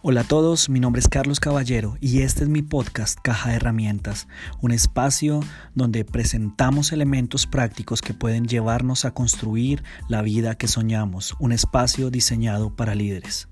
[0.00, 3.56] Hola a todos, mi nombre es Carlos Caballero y este es mi podcast Caja de
[3.56, 4.28] Herramientas,
[4.60, 5.40] un espacio
[5.74, 12.10] donde presentamos elementos prácticos que pueden llevarnos a construir la vida que soñamos, un espacio
[12.10, 13.48] diseñado para líderes.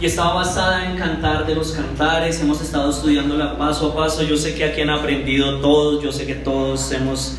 [0.00, 2.38] y estaba basada en cantar de los cantares.
[2.40, 4.22] Hemos estado estudiándola paso a paso.
[4.22, 7.38] Yo sé que aquí han aprendido todos, yo sé que todos hemos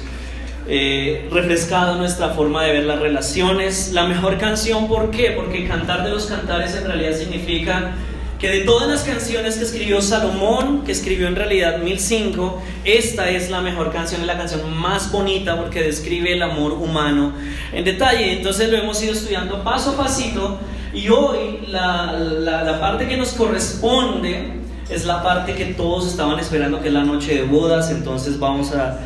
[0.68, 3.92] eh, refrescado nuestra forma de ver las relaciones.
[3.94, 5.32] La mejor canción, ¿por qué?
[5.32, 7.94] Porque cantar de los cantares en realidad significa
[8.40, 13.50] que de todas las canciones que escribió Salomón, que escribió en realidad 1005, esta es
[13.50, 17.34] la mejor canción, es la canción más bonita porque describe el amor humano
[17.72, 18.34] en detalle.
[18.34, 20.60] Entonces lo hemos ido estudiando paso a pasito
[20.94, 24.52] y hoy la, la, la parte que nos corresponde
[24.90, 27.90] es la parte que todos estaban esperando, que es la noche de bodas.
[27.90, 29.00] Entonces vamos a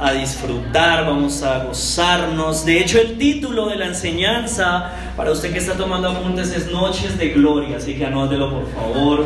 [0.00, 2.64] a disfrutar, vamos a gozarnos.
[2.64, 7.16] De hecho, el título de la enseñanza, para usted que está tomando apuntes, es Noches
[7.18, 9.24] de Gloria, así que anótelo por favor.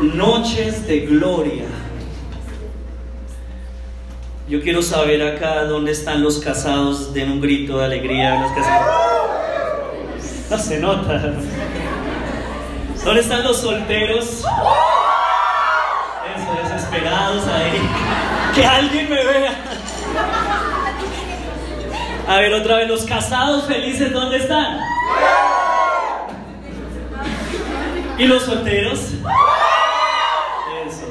[0.00, 1.64] Noches de Gloria.
[4.48, 8.40] Yo quiero saber acá dónde están los casados, den un grito de alegría.
[8.40, 8.86] Los casados.
[10.50, 11.34] No se nota.
[13.04, 14.24] ¿Dónde están los solteros?
[14.24, 14.44] Eso,
[16.62, 18.05] desesperados ahí.
[18.56, 19.54] Que alguien me vea.
[22.26, 24.80] A ver, otra vez, los casados felices, ¿dónde están?
[28.16, 28.98] ¿Y los solteros?
[30.88, 31.06] Eso.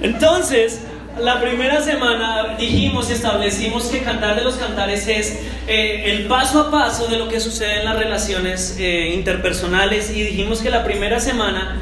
[0.00, 0.86] Entonces,
[1.20, 6.62] la primera semana dijimos y establecimos que cantar de los cantares es eh, el paso
[6.62, 10.82] a paso de lo que sucede en las relaciones eh, interpersonales y dijimos que la
[10.82, 11.78] primera semana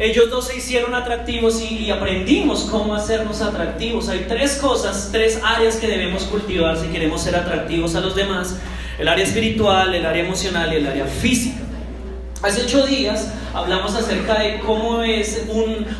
[0.00, 4.08] ellos dos se hicieron atractivos y, aprendimos cómo hacernos atractivos.
[4.08, 8.58] Hay tres cosas, tres áreas que debemos cultivar si queremos ser atractivos a los demás.
[8.98, 11.60] El área espiritual, el área emocional y el área física.
[12.42, 15.46] Hace ocho días hablamos acerca de cómo es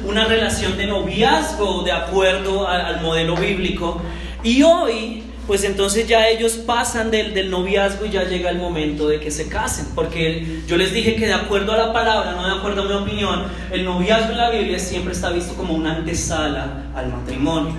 [0.05, 4.01] una relación de noviazgo de acuerdo al modelo bíblico.
[4.43, 9.21] Y hoy pues entonces ya ellos pasan del, noviazgo y ya llega el momento de
[9.21, 9.87] que se casen.
[9.95, 12.93] Porque yo les dije que de acuerdo a la palabra, no de acuerdo a mi
[12.93, 17.75] opinión, el noviazgo en la Biblia siempre está visto como una antesala al matrimonio.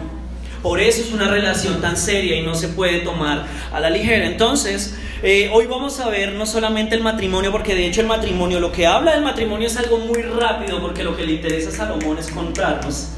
[0.61, 4.27] Por eso es una relación tan seria y no se puede tomar a la ligera.
[4.27, 8.59] Entonces, eh, hoy vamos a ver no solamente el matrimonio, porque de hecho el matrimonio,
[8.59, 11.71] lo que habla del matrimonio es algo muy rápido, porque lo que le interesa a
[11.71, 13.09] Salomón es contarnos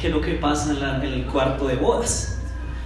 [0.00, 2.41] qué es lo que pasa en el cuarto de bodas.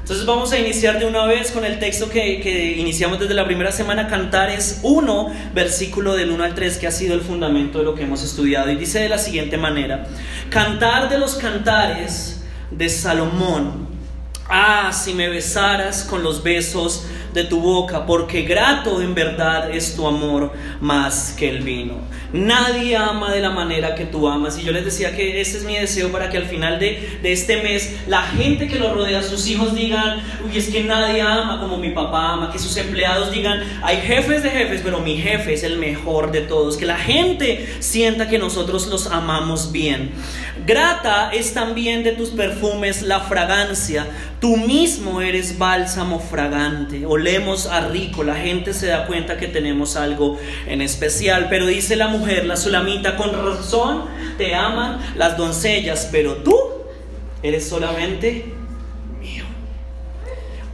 [0.07, 3.73] Entonces vamos a iniciar de una vez con el texto que, iniciamos desde la primera
[3.73, 7.97] semana, Cantares 1, versículo del 1 al 3, que ha sido el fundamento de lo
[7.97, 8.71] que hemos estudiado.
[8.71, 10.07] Y dice de la siguiente manera,
[10.49, 13.89] Cantar de los cantares de Salomón.
[14.49, 17.05] Ah, si me besaras con los besos
[17.37, 21.95] de tu boca, porque grato en verdad es tu amor más que el vino.
[22.33, 24.59] Nadie ama de la manera que tú amas.
[24.59, 27.33] Y yo les decía que ese es mi deseo para que al final de, de
[27.33, 31.61] este mes la gente que lo rodea, sus hijos digan, uy, es que nadie ama
[31.61, 35.53] como mi papá ama, que sus empleados digan, hay jefes de jefes, pero mi jefe
[35.53, 36.79] es el mejor de todos.
[36.79, 40.11] Que la gente sienta que nosotros los amamos bien.
[40.67, 44.07] Grata es también de tus perfumes la fragancia.
[44.41, 47.07] Tú mismo eres bálsamo fragante
[47.71, 51.49] a rico, la gente se da cuenta que tenemos algo en especial.
[51.51, 54.05] Pero dice la mujer, la sulamita, con razón
[54.39, 56.57] te aman las doncellas, pero tú
[57.43, 58.53] eres solamente
[59.21, 59.45] mío.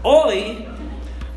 [0.02, 0.66] Hoy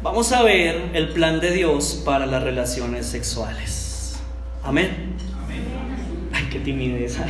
[0.04, 4.18] vamos a ver el plan de Dios para las relaciones sexuales.
[4.64, 5.16] Amén.
[6.34, 7.18] Ay, qué timidez.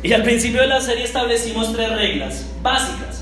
[0.00, 3.17] Y al principio de la serie establecimos tres reglas básicas.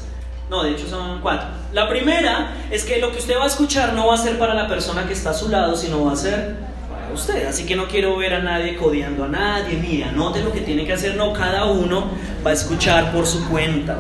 [0.48, 1.48] No, de hecho son cuatro.
[1.72, 4.54] La primera es que lo que usted va a escuchar no va a ser para
[4.54, 6.56] la persona que está a su lado, sino va a ser
[6.88, 7.46] para usted.
[7.46, 9.76] Así que no quiero ver a nadie codiando a nadie.
[9.76, 11.16] Mire, anote lo que tiene que hacer.
[11.16, 12.10] No, cada uno
[12.46, 13.98] va a escuchar por su cuenta.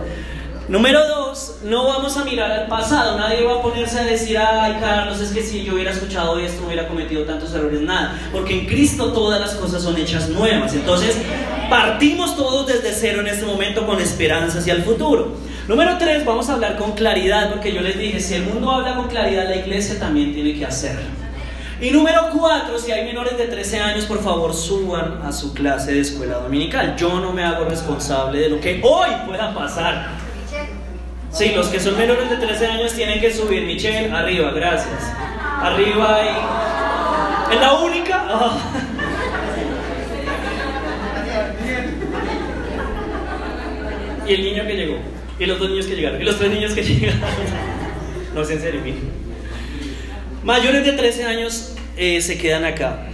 [0.68, 3.16] Número dos, no vamos a mirar al pasado.
[3.16, 6.62] Nadie va a ponerse a decir, ay Carlos, es que si yo hubiera escuchado esto
[6.62, 7.82] no hubiera cometido tantos errores.
[7.82, 10.74] Nada, porque en Cristo todas las cosas son hechas nuevas.
[10.74, 11.16] Entonces,
[11.70, 15.36] partimos todos desde cero en este momento con esperanza hacia el futuro.
[15.68, 18.96] Número tres, vamos a hablar con claridad, porque yo les dije, si el mundo habla
[18.96, 21.06] con claridad, la iglesia también tiene que hacerlo.
[21.80, 25.92] Y número cuatro, si hay menores de 13 años, por favor suban a su clase
[25.92, 26.96] de escuela dominical.
[26.96, 30.25] Yo no me hago responsable de lo que hoy pueda pasar.
[31.36, 33.62] Sí, los que son menores de 13 años tienen que subir.
[33.64, 35.12] Michelle, arriba, gracias.
[35.60, 37.54] Arriba y...
[37.54, 38.24] ¿Es la única?
[44.26, 44.98] ¿Y el niño que llegó?
[45.38, 46.22] Y los dos niños que llegaron.
[46.22, 47.20] Y los tres niños que llegaron.
[48.34, 48.80] No sé en serio,
[50.42, 53.08] Mayores de 13 años eh, se quedan acá.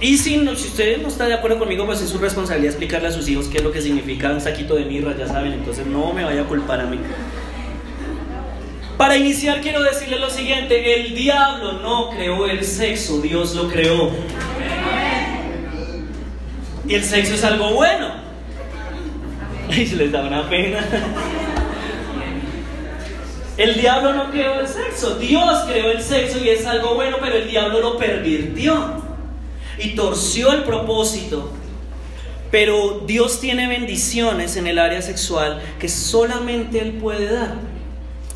[0.00, 3.08] Y si, no, si usted no está de acuerdo conmigo, pues es su responsabilidad explicarle
[3.08, 5.86] a sus hijos qué es lo que significa un saquito de mirra, ya saben, entonces
[5.86, 6.98] no me vaya a culpar a mí.
[9.00, 14.10] Para iniciar quiero decirle lo siguiente, el diablo no creó el sexo, Dios lo creó.
[16.86, 18.10] Y el sexo es algo bueno.
[19.70, 20.84] Y se les da una pena.
[23.56, 27.36] El diablo no creó el sexo, Dios creó el sexo y es algo bueno, pero
[27.36, 29.02] el diablo lo pervirtió
[29.78, 31.50] y torció el propósito.
[32.50, 37.69] Pero Dios tiene bendiciones en el área sexual que solamente Él puede dar,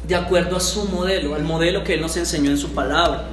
[0.06, 3.24] de acuerdo a su modelo, al modelo que Él nos enseñó en su palabra.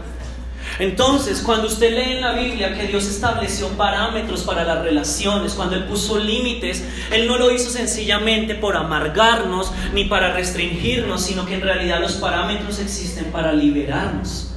[0.80, 5.76] Entonces, cuando usted lee en la Biblia que Dios estableció parámetros para las relaciones, cuando
[5.76, 11.56] Él puso límites, Él no lo hizo sencillamente por amargarnos ni para restringirnos, sino que
[11.56, 14.48] en realidad los parámetros existen para liberarnos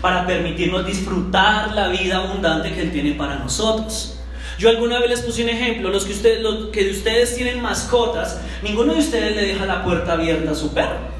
[0.00, 4.14] para permitirnos disfrutar la vida abundante que Él tiene para nosotros.
[4.58, 7.62] Yo alguna vez les puse un ejemplo, los que, ustedes, los que de ustedes tienen
[7.62, 11.17] mascotas, ninguno de ustedes le deja la puerta abierta a su perro.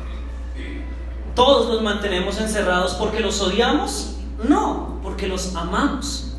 [1.38, 6.32] Todos los mantenemos encerrados porque los odiamos, no, porque los amamos.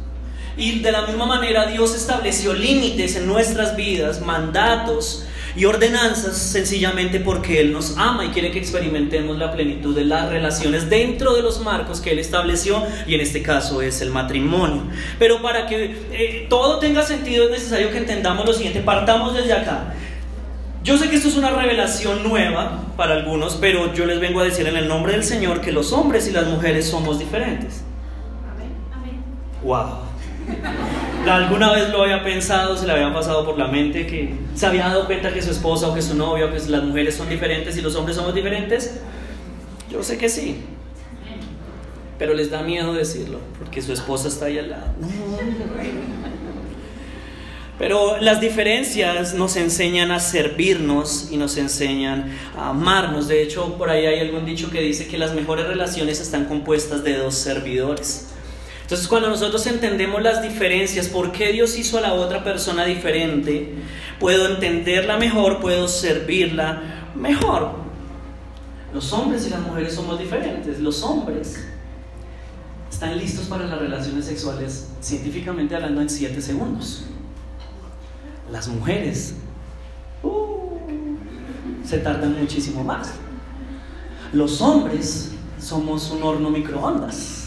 [0.58, 5.24] Y de la misma manera Dios estableció límites en nuestras vidas, mandatos,
[5.56, 10.30] y ordenanzas sencillamente porque Él nos ama y quiere que experimentemos la plenitud de las
[10.30, 14.84] relaciones dentro de los marcos que Él estableció y en este caso es el matrimonio.
[15.18, 19.54] Pero para que eh, todo tenga sentido es necesario que entendamos lo siguiente, partamos desde
[19.54, 19.96] acá.
[20.84, 24.46] Yo sé que esto es una revelación nueva para algunos, pero yo les vengo a
[24.46, 27.84] decir en el nombre del Señor que los hombres y las mujeres somos diferentes.
[28.50, 28.70] Amén.
[28.94, 29.24] Amén.
[29.64, 30.10] Wow.
[31.30, 34.88] ¿Alguna vez lo había pensado, se le había pasado por la mente que se había
[34.88, 37.78] dado cuenta que su esposa o que su novio o que las mujeres son diferentes
[37.78, 39.02] y los hombres somos diferentes?
[39.92, 40.62] Yo sé que sí.
[42.18, 44.86] Pero les da miedo decirlo porque su esposa está ahí al lado.
[47.80, 53.30] Pero las diferencias nos enseñan a servirnos y nos enseñan a amarnos.
[53.30, 57.06] De hecho, por ahí hay algún dicho que dice que las mejores relaciones están compuestas
[57.06, 58.28] de dos servidores.
[58.82, 63.76] Entonces cuando nosotros entendemos las diferencias, por qué Dios hizo a la otra persona diferente,
[64.20, 67.72] puedo entenderla mejor, puedo servirla mejor.
[68.94, 70.80] Los hombres y las mujeres somos diferentes.
[70.80, 71.64] Los hombres
[72.92, 77.06] están listos para las relaciones sexuales, científicamente hablando, en 7 segundos.
[78.52, 79.36] Las mujeres
[80.24, 80.78] uh,
[81.86, 83.12] se tardan muchísimo más.
[84.34, 87.40] Los hombres somos un horno microondas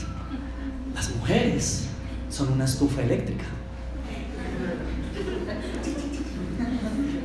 [1.03, 1.87] las mujeres
[2.31, 3.45] son una estufa eléctrica.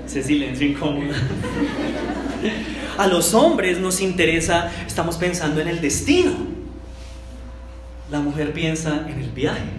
[0.05, 1.13] Ese silencio incómodo.
[2.97, 6.31] A los hombres nos interesa, estamos pensando en el destino.
[8.09, 9.69] La mujer piensa en el viaje.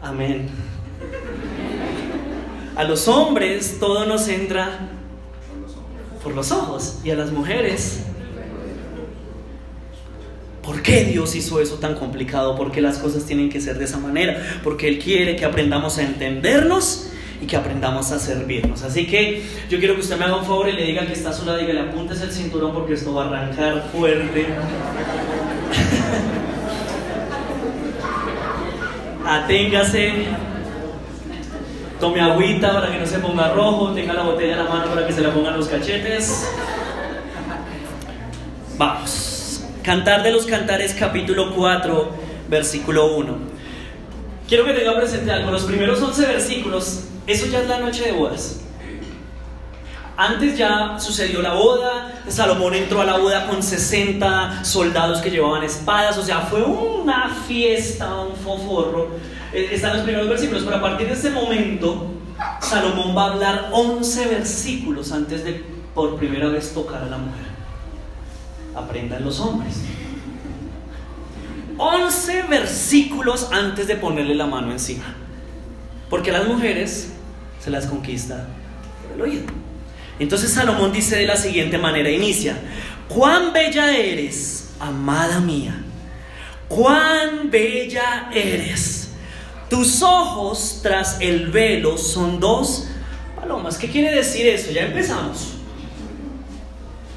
[0.00, 0.48] Amén.
[2.76, 4.88] A los hombres todo nos entra
[6.22, 8.02] por los ojos y a las mujeres
[10.62, 12.56] ¿Por qué Dios hizo eso tan complicado?
[12.56, 14.60] ¿Por qué las cosas tienen que ser de esa manera?
[14.62, 17.08] Porque Él quiere que aprendamos a entendernos
[17.40, 18.82] y que aprendamos a servirnos.
[18.82, 21.32] Así que yo quiero que usted me haga un favor y le diga que está
[21.32, 24.46] sola, diga, le apuntes el cinturón porque esto va a arrancar fuerte.
[29.26, 30.26] Aténgase,
[32.02, 35.06] tome agüita para que no se ponga rojo, tenga la botella en la mano para
[35.06, 36.48] que se la pongan los cachetes.
[38.76, 39.62] Vamos.
[39.84, 42.10] Cantar de los Cantares capítulo 4,
[42.48, 43.36] versículo 1.
[44.48, 48.10] Quiero que tenga presente algo, los primeros 11 versículos, eso ya es la noche de
[48.10, 48.61] bodas.
[50.16, 55.62] Antes ya sucedió la boda, Salomón entró a la boda con 60 soldados que llevaban
[55.62, 59.08] espadas, o sea, fue una fiesta, un foforro.
[59.52, 62.12] Eh, están los primeros versículos, pero a partir de este momento,
[62.60, 65.64] Salomón va a hablar 11 versículos antes de
[65.94, 67.52] por primera vez tocar a la mujer
[68.74, 69.76] aprendan los hombres.
[71.78, 75.04] 11 versículos antes de ponerle la mano encima.
[76.10, 77.12] Porque las mujeres
[77.60, 78.46] se las conquista
[79.02, 79.44] por el oído.
[80.22, 82.56] Entonces Salomón dice de la siguiente manera, inicia,
[83.08, 85.82] cuán bella eres, amada mía,
[86.68, 89.08] cuán bella eres.
[89.68, 92.86] Tus ojos tras el velo son dos
[93.34, 93.78] palomas.
[93.78, 94.70] ¿Qué quiere decir eso?
[94.70, 95.54] Ya empezamos.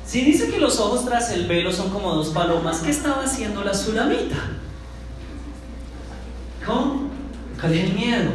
[0.08, 3.64] Si dice que los ojos tras el velo son como dos palomas, ¿qué estaba haciendo
[3.64, 4.38] la sulamita?
[6.66, 7.10] ¿Cómo?
[7.60, 8.32] ¿Cuál el miedo?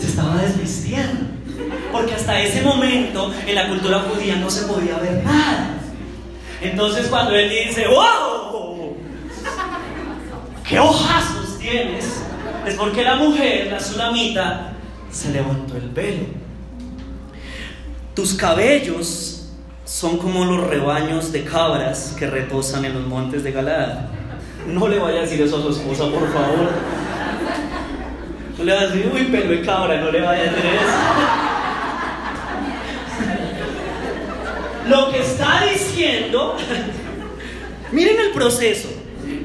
[0.00, 1.33] Se estaba desvistiendo.
[1.92, 5.78] Porque hasta ese momento en la cultura judía no se podía ver nada.
[6.60, 8.96] Entonces cuando él dice, ¡wow!
[10.66, 12.22] ¿Qué ojazos tienes?
[12.66, 14.72] Es porque la mujer, la sulamita,
[15.10, 16.24] se levantó el velo.
[18.14, 19.48] Tus cabellos
[19.84, 23.98] son como los rebaños de cabras que reposan en los montes de Galaad.
[24.66, 26.70] No le vaya a decir eso a su esposa, por favor.
[28.58, 31.44] No le vaya a decir, uy, pelo de cabra, no le vaya a decir eso.
[34.88, 36.56] Lo que está diciendo,
[37.92, 38.88] miren el proceso,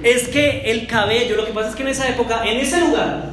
[0.03, 3.29] es que el cabello, lo que pasa es que en esa época, en ese lugar,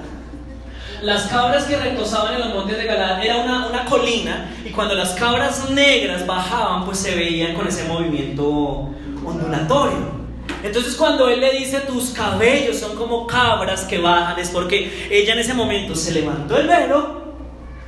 [1.02, 4.95] las cabras que retosaban en los montes de Galad era una, una, colina y cuando
[4.95, 8.88] las cabras negras bajaban pues se veían con ese movimiento
[9.25, 10.25] ondulatorio.
[10.63, 15.35] Entonces cuando él le dice tus cabellos son como cabras que bajan es porque ella
[15.35, 17.37] en ese momento se levantó el velo,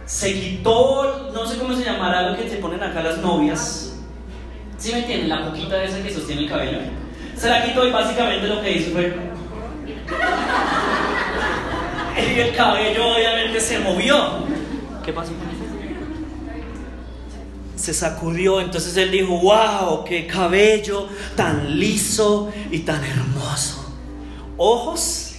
[0.07, 3.97] se quitó, no sé cómo se llamará lo que se ponen acá las novias,
[4.79, 5.29] ¿sí me entienden?
[5.29, 6.79] La poquita esa que sostiene el cabello.
[7.37, 9.15] Se la quitó y básicamente lo que hizo fue...
[12.19, 14.45] Y el cabello obviamente se movió.
[15.05, 15.31] ¿Qué pasó?
[17.79, 23.95] Se sacudió, entonces él dijo, wow, qué cabello tan liso y tan hermoso.
[24.57, 25.35] Ojos,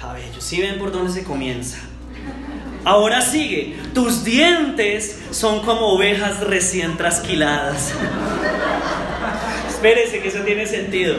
[0.00, 0.40] cabello.
[0.40, 1.78] ¿Sí ven por dónde se comienza?
[2.84, 7.92] Ahora sigue, tus dientes son como ovejas recién trasquiladas.
[9.68, 11.16] Espérese que eso tiene sentido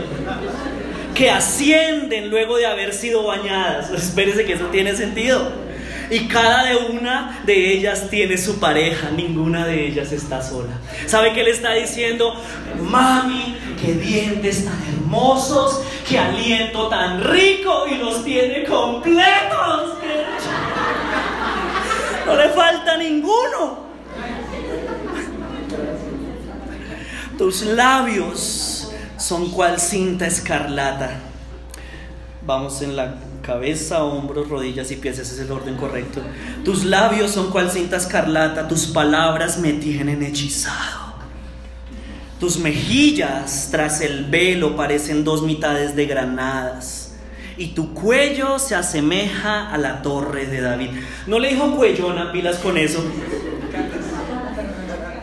[1.13, 3.91] que ascienden luego de haber sido bañadas.
[3.91, 5.62] Espérese que eso tiene sentido.
[6.09, 10.79] Y cada de una de ellas tiene su pareja, ninguna de ellas está sola.
[11.07, 12.33] ¿Sabe qué le está diciendo?
[12.81, 19.93] Mami, qué dientes tan hermosos, qué aliento tan rico y los tiene completos.
[22.25, 23.79] No le falta ninguno.
[27.37, 31.19] Tus labios son cual cinta escarlata.
[32.45, 36.21] Vamos en la cabeza, hombros, rodillas y pies, ese es el orden correcto.
[36.63, 41.03] Tus labios son cual cinta escarlata, tus palabras me tienen hechizado.
[42.39, 47.15] Tus mejillas tras el velo parecen dos mitades de granadas.
[47.55, 50.89] Y tu cuello se asemeja a la torre de David.
[51.27, 53.03] No le dijo cuellona, pilas con eso.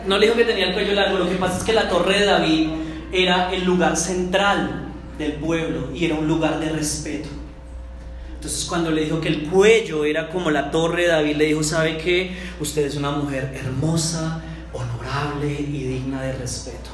[0.07, 1.17] No le dijo que tenía el cuello largo.
[1.17, 2.69] Lo que pasa es que la torre de David
[3.11, 7.40] era el lugar central del pueblo y era un lugar de respeto.
[8.41, 11.99] Entonces cuando le dijo que el cuello era como la torre David, le dijo, ¿sabe
[11.99, 12.35] qué?
[12.59, 14.41] Usted es una mujer hermosa,
[14.73, 16.89] honorable y digna de respeto.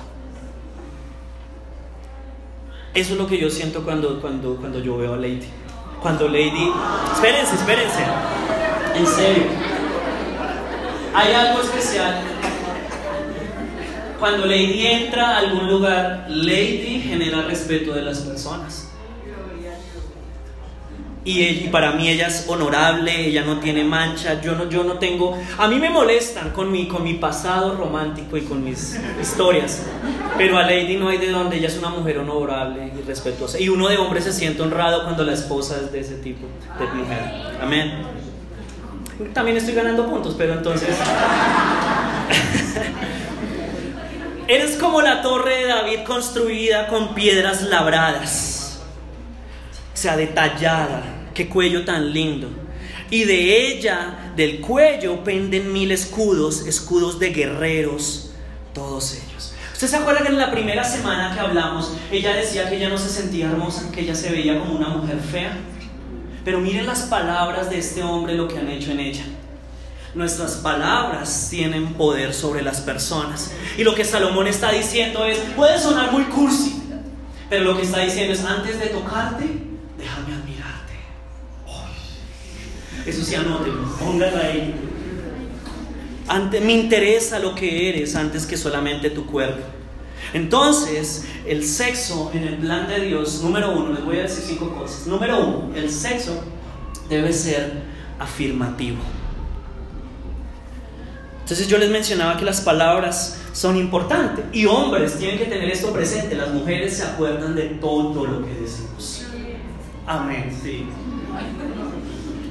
[2.94, 5.48] Eso es lo que yo siento cuando, cuando, cuando yo veo a Lady.
[6.02, 6.70] Cuando Lady...
[7.14, 8.04] Espérense, espérense.
[8.94, 9.46] En serio.
[11.14, 12.24] Hay algo especial
[14.20, 18.87] cuando Lady entra a algún lugar, Lady genera respeto de las personas.
[21.30, 25.38] Y, para mí ella es honorable, ella no tiene mancha, yo no, yo no tengo...
[25.58, 29.84] A mí me molestan con mi, con mi pasado romántico y con mis historias,
[30.38, 33.60] pero a Lady no hay de donde, ella es una mujer honorable y respetuosa.
[33.60, 36.48] Y uno de hombre se siente honrado cuando la esposa es de ese tipo
[36.80, 37.20] de mujer.
[37.62, 38.04] Amén.
[39.34, 40.96] También estoy ganando puntos, pero entonces...
[44.48, 48.82] Eres como la torre de David construida con piedras labradas,
[49.94, 52.50] o sea, detallada, qué cuello tan lindo.
[53.12, 58.32] Y de ella, del cuello, penden mil escudos, escudos de guerreros,
[58.74, 59.54] todos ellos.
[59.72, 62.98] ¿Usted se acuerda que en la primera semana que hablamos, ella decía que ella no
[62.98, 65.56] se sentía hermosa, que ella se veía como una mujer fea?
[66.44, 69.24] Pero miren las palabras de este hombre, lo que han hecho en ella.
[70.16, 73.52] Nuestras palabras tienen poder sobre las personas.
[73.78, 76.82] Y lo que Salomón está diciendo es, puede sonar muy cursi,
[77.48, 79.46] pero lo que está diciendo es, antes de tocarte,
[80.00, 80.57] déjame admirarte.
[83.08, 84.76] Eso sí, anótelo, póngala ahí.
[86.62, 89.64] Me interesa lo que eres antes que solamente tu cuerpo.
[90.34, 94.76] Entonces, el sexo en el plan de Dios, número uno, les voy a decir cinco
[94.76, 95.08] cosas.
[95.08, 96.44] Número uno, el sexo
[97.10, 97.84] debe ser
[98.20, 98.98] afirmativo.
[101.42, 105.94] Entonces yo les mencionaba que las palabras son importantes y hombres tienen que tener esto
[105.94, 106.36] presente.
[106.36, 109.26] Las mujeres se acuerdan de todo lo que decimos.
[110.06, 110.54] Amén.
[110.62, 110.86] Sí.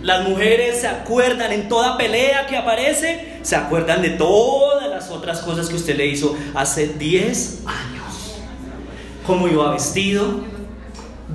[0.06, 5.40] Las mujeres se acuerdan en toda pelea que aparece, se acuerdan de todas las otras
[5.40, 8.36] cosas que usted le hizo hace 10 años.
[9.26, 10.42] Cómo iba vestido,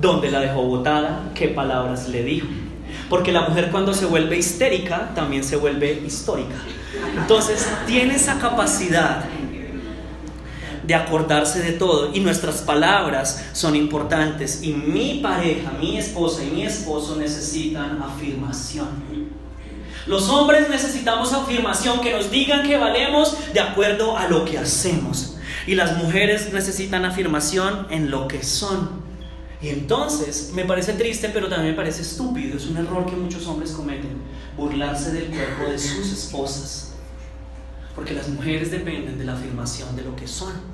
[0.00, 2.46] dónde la dejó botada, qué palabras le dijo.
[3.10, 6.54] Porque la mujer cuando se vuelve histérica también se vuelve histórica.
[7.14, 9.22] Entonces, tiene esa capacidad
[10.84, 16.50] de acordarse de todo y nuestras palabras son importantes y mi pareja, mi esposa y
[16.50, 19.32] mi esposo necesitan afirmación.
[20.06, 25.36] Los hombres necesitamos afirmación, que nos digan que valemos de acuerdo a lo que hacemos.
[25.66, 29.02] Y las mujeres necesitan afirmación en lo que son.
[29.60, 32.56] Y entonces me parece triste, pero también me parece estúpido.
[32.56, 34.20] Es un error que muchos hombres cometen,
[34.56, 36.94] burlarse del cuerpo de sus esposas.
[37.94, 40.71] Porque las mujeres dependen de la afirmación de lo que son.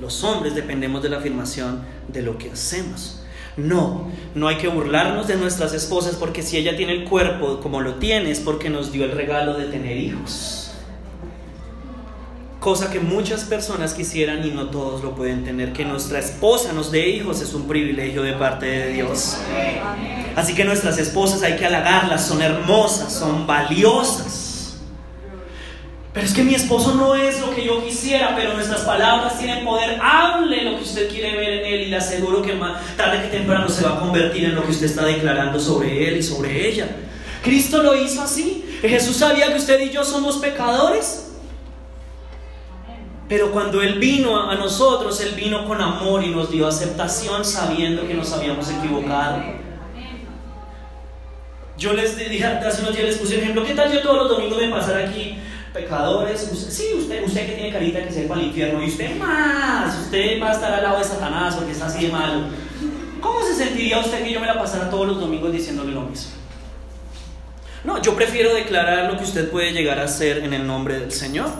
[0.00, 3.20] Los hombres dependemos de la afirmación de lo que hacemos.
[3.56, 7.80] No, no hay que burlarnos de nuestras esposas porque si ella tiene el cuerpo como
[7.80, 10.64] lo tiene es porque nos dio el regalo de tener hijos
[12.64, 15.74] cosa que muchas personas quisieran y no todos lo pueden tener.
[15.74, 19.36] Que nuestra esposa nos dé hijos es un privilegio de parte de Dios.
[20.34, 24.43] Así que nuestras esposas hay que halagarlas, son hermosas, son valiosas.
[26.14, 29.64] Pero es que mi esposo no es lo que yo quisiera, pero nuestras palabras tienen
[29.64, 29.98] poder.
[30.00, 33.36] Hable lo que usted quiere ver en él y le aseguro que más tarde que
[33.36, 36.68] temprano se va a convertir en lo que usted está declarando sobre él y sobre
[36.68, 36.86] ella.
[37.42, 38.64] Cristo lo hizo así.
[38.80, 41.32] Jesús sabía que usted y yo somos pecadores.
[43.28, 48.06] Pero cuando Él vino a nosotros, Él vino con amor y nos dio aceptación sabiendo
[48.06, 49.42] que nos habíamos equivocado.
[51.76, 54.28] Yo les dije hace unos días, les puse un ejemplo, ¿qué tal yo todos los
[54.28, 55.38] domingos me pasar aquí
[55.74, 56.40] pecadores?
[56.40, 60.40] sí, usted, usted que tiene carita que se va al infierno y usted más, usted
[60.40, 62.44] va a estar al lado de Satanás porque está así de malo.
[63.20, 66.30] ¿Cómo se sentiría usted que yo me la pasara todos los domingos diciéndole lo mismo?
[67.82, 71.12] No, yo prefiero declarar lo que usted puede llegar a hacer en el nombre del
[71.12, 71.50] Señor.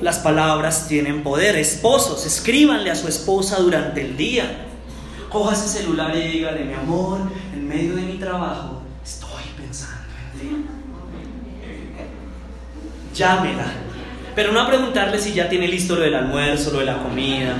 [0.00, 1.56] Las palabras tienen poder.
[1.56, 4.66] Esposos, escríbanle a su esposa durante el día.
[5.28, 7.18] Coja ese celular y dígale, mi amor,
[7.52, 10.79] en medio de mi trabajo, estoy pensando en ti.
[13.20, 13.66] Llámela.
[14.34, 17.54] Pero no a preguntarle si ya tiene listo lo del almuerzo, lo de la comida.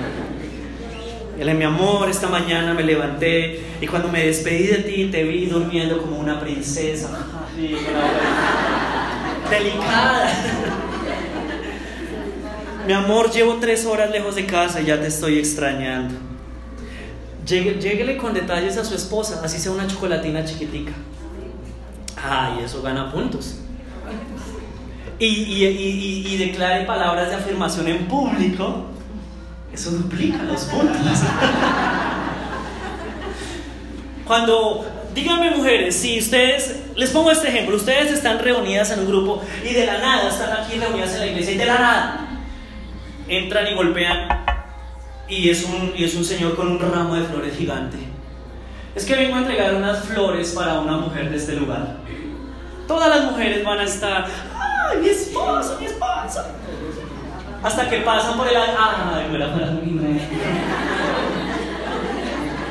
[1.36, 5.44] Dile, mi amor, esta mañana me levanté y cuando me despedí de ti te vi
[5.44, 7.10] durmiendo como una princesa.
[9.50, 10.32] Delicada.
[12.86, 16.14] Mi amor, llevo tres horas lejos de casa y ya te estoy extrañando.
[17.44, 20.92] Lléguele con detalles a su esposa, así sea una chocolatina chiquitica.
[22.16, 23.58] Ay, eso gana puntos.
[25.20, 28.86] Y, y, declare palabras de afirmación en público,
[29.70, 30.98] eso duplica los puntos.
[34.26, 39.42] Cuando, díganme mujeres, si ustedes, les pongo este ejemplo, ustedes están reunidas en un grupo
[39.62, 42.30] y de la nada están aquí reunidas en la iglesia y de la nada
[43.30, 44.28] entran y golpean
[45.28, 47.96] y es un, y es un señor con un ramo de flores gigante.
[48.94, 51.98] Es que vengo a entregar unas flores para una mujer de este lugar.
[52.88, 54.26] Todas las mujeres van a estar,
[54.90, 56.46] ¡ay, mi esposo, mi esposa!
[57.62, 58.56] Hasta que pasan por el...
[58.56, 59.48] ¡ay, me la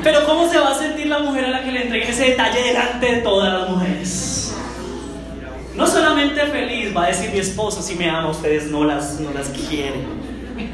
[0.02, 2.62] Pero ¿cómo se va a sentir la mujer a la que le entreguen ese detalle
[2.62, 4.54] delante de todas las mujeres?
[5.74, 9.32] No solamente feliz, va a decir mi esposo, si me ama, ustedes no las, no
[9.32, 10.04] las quieren.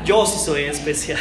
[0.04, 1.18] Yo sí soy especial.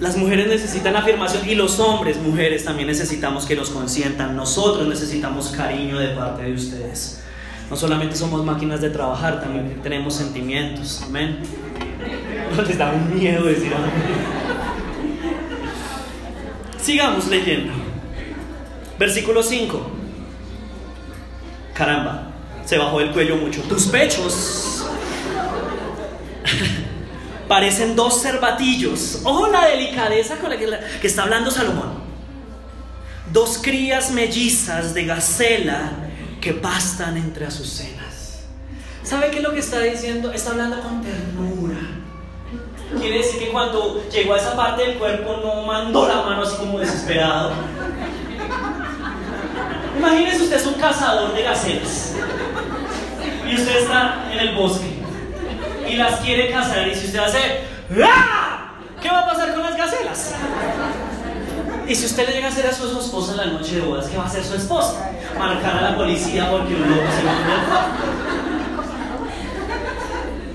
[0.00, 4.36] Las mujeres necesitan afirmación y los hombres, mujeres, también necesitamos que nos consientan.
[4.36, 7.23] Nosotros necesitamos cariño de parte de ustedes.
[7.70, 11.02] No solamente somos máquinas de trabajar, también tenemos sentimientos.
[11.06, 11.38] Amén.
[12.54, 13.90] No les da un miedo decir amén.
[16.80, 17.72] Sigamos leyendo.
[18.98, 19.90] Versículo 5.
[21.72, 22.28] Caramba,
[22.64, 23.62] se bajó el cuello mucho.
[23.62, 24.84] Tus pechos
[27.48, 29.22] parecen dos cervatillos.
[29.24, 32.04] Ojo la delicadeza con la que, está hablando Salomón.
[33.32, 35.90] Dos crías mellizas de gacela
[36.44, 38.42] que pastan entre azucenas.
[39.02, 40.30] ¿Sabe qué es lo que está diciendo?
[40.30, 41.78] Está hablando con ternura.
[43.00, 46.56] Quiere decir que cuando llegó a esa parte del cuerpo no mandó la mano así
[46.56, 47.52] como desesperado.
[49.96, 52.14] Imagínese usted es un cazador de gacelas
[53.48, 54.98] y usted está en el bosque
[55.88, 56.86] y las quiere cazar.
[56.86, 57.38] Y si usted hace,
[58.04, 58.74] ¡Ah!
[59.00, 60.34] ¿qué va a pasar con las gacelas?
[61.86, 63.82] Y si usted le llega a hacer eso a su esposa en la noche de
[63.82, 65.10] bodas, ¿qué va a hacer su esposa?
[65.38, 67.88] Marcar a la policía porque un loco se va a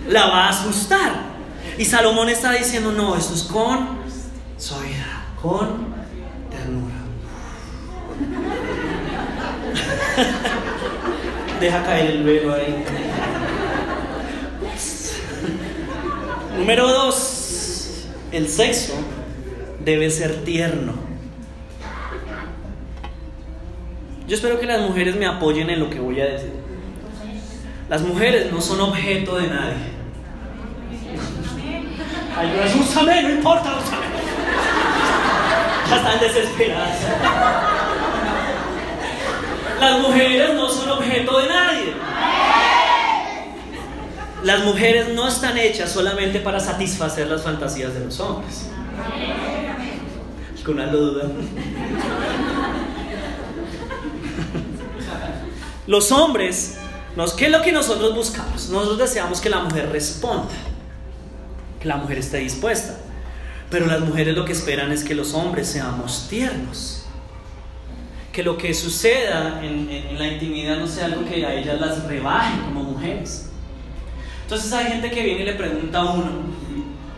[0.09, 1.29] La va a asustar.
[1.77, 3.99] Y Salomón está diciendo, no, esto es con
[4.57, 5.93] suavidad, con
[6.49, 6.95] ternura.
[11.59, 12.83] Deja caer el velo ahí.
[16.57, 18.93] Número dos, el sexo
[19.85, 21.08] debe ser tierno.
[24.29, 26.53] Yo espero que las mujeres me apoyen en lo que voy a decir.
[27.89, 29.73] Las mujeres no son objeto de nadie.
[32.35, 34.05] No úsame, no importa, úsame.
[35.89, 36.97] Ya están desesperadas.
[39.81, 41.93] Las mujeres no son objeto de nadie.
[44.43, 48.69] Las mujeres no están hechas solamente para satisfacer las fantasías de los hombres.
[50.63, 51.23] Con una duda.
[55.89, 56.77] Los hombres,
[57.35, 58.69] ¿qué es lo que nosotros buscamos?
[58.69, 60.53] Nosotros deseamos que la mujer responda,
[61.79, 62.95] que la mujer esté dispuesta.
[63.71, 67.07] Pero las mujeres lo que esperan es que los hombres seamos tiernos.
[68.31, 72.61] Que lo que suceda en, la intimidad no sea algo que a ellas las rebaje
[72.65, 73.49] como mujeres.
[74.43, 76.29] Entonces hay gente que viene y le pregunta a uno,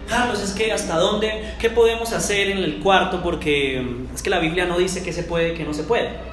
[0.07, 4.29] Carlos, es que hasta dónde, qué podemos hacer en el cuarto porque mm, es que
[4.29, 6.30] la Biblia no dice que se puede, que no se puede.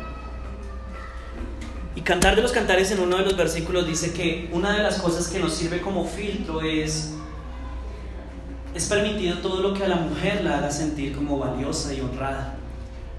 [2.09, 5.29] Cantar de los Cantares en uno de los versículos dice que una de las cosas
[5.29, 7.13] que nos sirve como filtro es
[8.75, 12.55] es permitido todo lo que a la mujer la haga sentir como valiosa y honrada.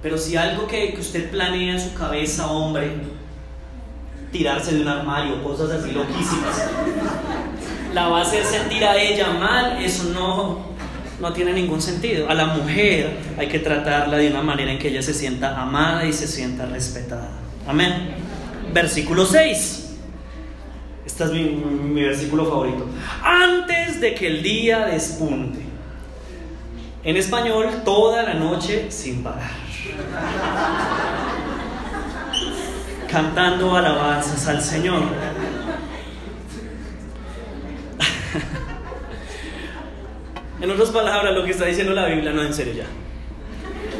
[0.01, 2.95] Pero si algo que, que usted planea en su cabeza, hombre,
[4.31, 6.67] tirarse de un armario, cosas así loquísimas,
[7.93, 10.65] la va a hacer sentir a ella mal, eso no,
[11.21, 12.27] no tiene ningún sentido.
[12.27, 16.05] A la mujer hay que tratarla de una manera en que ella se sienta amada
[16.05, 17.29] y se sienta respetada.
[17.67, 18.28] Amén.
[18.73, 19.85] Versículo 6.
[21.05, 22.85] Este es mi, versículo favorito.
[23.23, 25.59] Antes de que el día despunte.
[27.03, 29.49] En español, toda la noche sin parar.
[33.09, 35.03] Cantando alabanzas al Señor.
[40.61, 42.85] En otras palabras, lo que está diciendo la Biblia no es en serio ya.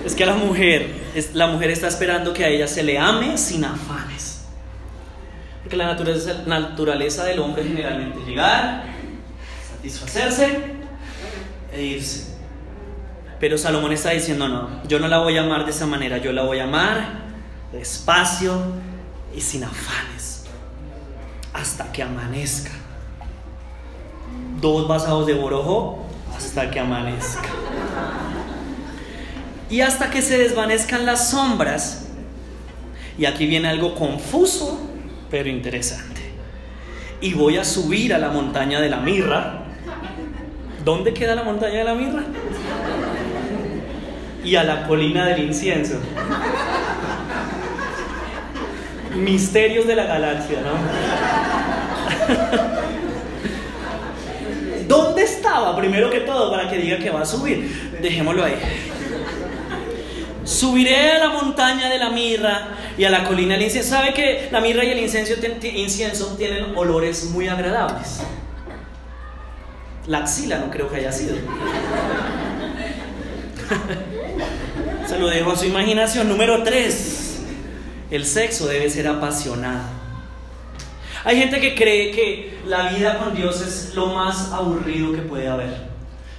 [0.06, 0.88] Es que a la mujer,
[1.34, 4.29] la mujer está esperando que a ella se le ame sin afanes.
[5.70, 8.86] Porque la naturaleza, naturaleza del hombre generalmente llegar,
[9.76, 10.62] satisfacerse
[11.72, 12.36] e irse.
[13.40, 16.34] Pero Salomón está diciendo, no, yo no la voy a amar de esa manera, yo
[16.34, 17.20] la voy a amar
[17.72, 18.60] despacio
[19.36, 20.46] y sin afanes,
[21.54, 22.72] hasta que amanezca.
[24.60, 26.04] Dos vasados de borojo
[26.36, 27.48] hasta que amanezca.
[29.70, 32.08] Y hasta que se desvanezcan las sombras.
[33.20, 34.89] Y aquí viene algo confuso,
[35.30, 36.22] pero interesante.
[37.22, 39.64] Y voy a subir a la montaña de la mirra.
[40.84, 42.24] ¿Dónde queda la montaña de la mirra?
[44.44, 46.00] Y a la colina del incienso.
[49.16, 50.72] Misterios de la galaxia, ¿no?
[54.88, 57.92] ¿Dónde estaba primero que todo para que diga que va a subir?
[58.02, 58.56] Dejémoslo ahí.
[60.50, 63.92] Subiré a la montaña de la mirra y a la colina del incienso.
[63.92, 68.22] ¿Sabe que la mirra y el incienso, incienso tienen olores muy agradables?
[70.08, 71.36] La axila no creo que haya sido.
[75.08, 76.28] Se lo dejo a su imaginación.
[76.28, 77.42] Número 3.
[78.10, 79.84] El sexo debe ser apasionado.
[81.26, 85.48] Hay gente que cree que la vida con Dios es lo más aburrido que puede
[85.48, 85.89] haber.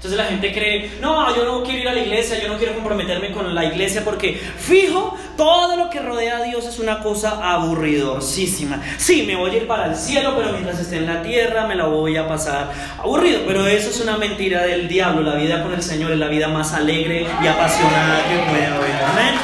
[0.00, 2.72] Entonces la gente cree, no, yo no quiero ir a la iglesia, yo no quiero
[2.72, 7.52] comprometerme con la iglesia porque fijo, todo lo que rodea a Dios es una cosa
[7.52, 8.80] aburridorcísima.
[8.96, 11.74] Sí, me voy a ir para el cielo, pero mientras esté en la tierra me
[11.74, 13.42] la voy a pasar aburrido.
[13.46, 15.20] Pero eso es una mentira del diablo.
[15.20, 19.04] La vida con el Señor es la vida más alegre y apasionada que puede haber.
[19.04, 19.34] Amén.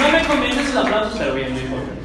[0.00, 2.03] No me conviene el aplauso, pero bien, no importa.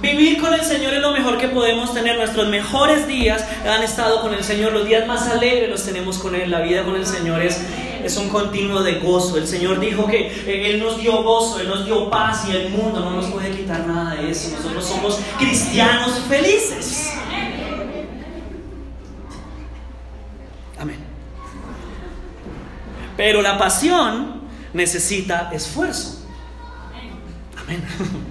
[0.00, 2.16] Vivir con el Señor es lo mejor que podemos tener.
[2.16, 4.72] Nuestros mejores días han estado con el Señor.
[4.72, 6.50] Los días más alegres los tenemos con Él.
[6.50, 7.60] La vida con el Señor es,
[8.04, 9.38] es un continuo de gozo.
[9.38, 13.00] El Señor dijo que Él nos dio gozo, Él nos dio paz y el mundo
[13.00, 14.50] no nos puede quitar nada de eso.
[14.56, 17.12] Nosotros somos cristianos felices.
[20.78, 20.98] Amén.
[23.16, 26.24] Pero la pasión necesita esfuerzo.
[27.66, 27.78] Me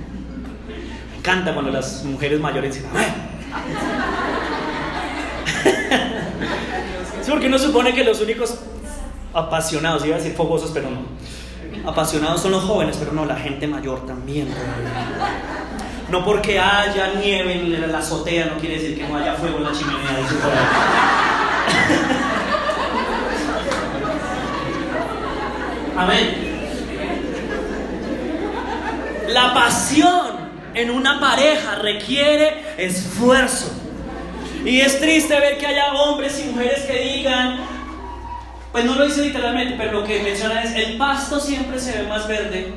[1.27, 3.13] encanta cuando las mujeres mayores dicen amén.
[7.21, 8.59] Sí, porque uno supone que los únicos
[9.33, 11.01] apasionados, iba a decir fogosos, pero no.
[11.89, 14.47] Apasionados son los jóvenes, pero no, la gente mayor también.
[16.09, 19.63] No porque haya nieve en la azotea no quiere decir que no haya fuego en
[19.65, 19.99] la chimenea.
[25.97, 26.47] Amén.
[29.27, 30.36] La pasión
[30.77, 33.71] en una pareja requiere esfuerzo.
[34.63, 37.59] Y es triste ver que haya hombres y mujeres que digan,
[38.71, 42.07] pues no lo dice literalmente, pero lo que menciona es, el pasto siempre se ve
[42.07, 42.73] más verde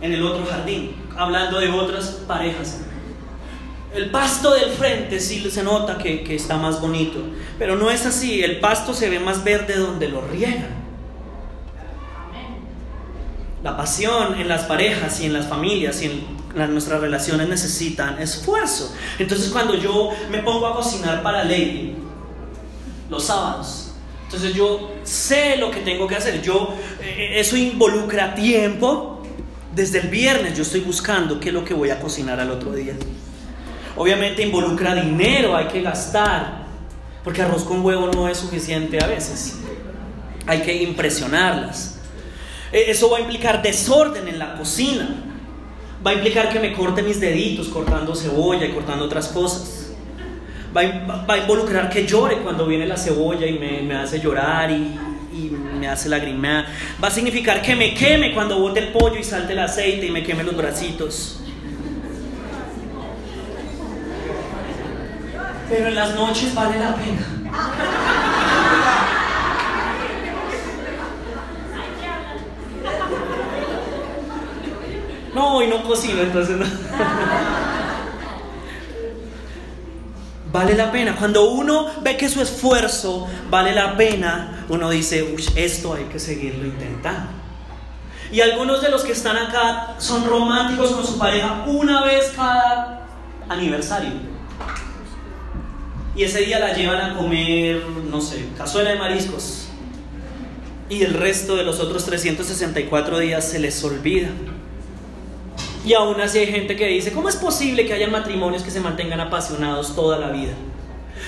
[0.00, 2.82] en el otro jardín, hablando de otras parejas.
[3.94, 7.20] El pasto del frente sí se nota que, que está más bonito,
[7.58, 10.83] pero no es así, el pasto se ve más verde donde lo riegan.
[13.64, 18.94] La pasión en las parejas y en las familias y en nuestras relaciones necesitan esfuerzo.
[19.18, 21.94] Entonces cuando yo me pongo a cocinar para Lady
[23.08, 23.92] los sábados,
[24.24, 26.42] entonces yo sé lo que tengo que hacer.
[26.42, 29.22] Yo eh, eso involucra tiempo.
[29.74, 32.72] Desde el viernes yo estoy buscando qué es lo que voy a cocinar al otro
[32.72, 32.92] día.
[33.96, 36.66] Obviamente involucra dinero, hay que gastar,
[37.24, 39.56] porque arroz con huevo no es suficiente a veces.
[40.46, 41.94] Hay que impresionarlas.
[42.74, 45.08] Eh, eso va a implicar desorden en la cocina.
[46.04, 49.92] Va a implicar que me corte mis deditos cortando cebolla y cortando otras cosas.
[50.76, 54.98] Va a, involucrar que llore cuando viene la cebolla y me, hace llorar y,
[55.78, 56.66] me hace lagrimear.
[57.02, 60.10] Va a significar que me queme cuando bote el pollo y salte el aceite y
[60.10, 61.38] me queme los bracitos.
[65.68, 68.22] Pero en las noches vale la pena.
[75.34, 76.64] No, y no cocino, entonces no.
[80.54, 81.16] vale la pena.
[81.16, 86.64] Cuando uno ve que su esfuerzo vale la pena, uno dice, esto hay que seguirlo
[86.64, 87.28] intentando.
[88.30, 93.06] Y algunos de los que están acá son románticos con su pareja una vez cada
[93.48, 94.12] aniversario.
[96.16, 99.66] Y ese día la llevan a comer, no sé, cazuela de mariscos.
[100.88, 104.28] Y el resto de los otros 364 días se les olvida.
[105.84, 108.80] Y aún así hay gente que dice, ¿cómo es posible que haya matrimonios que se
[108.80, 110.54] mantengan apasionados toda la vida?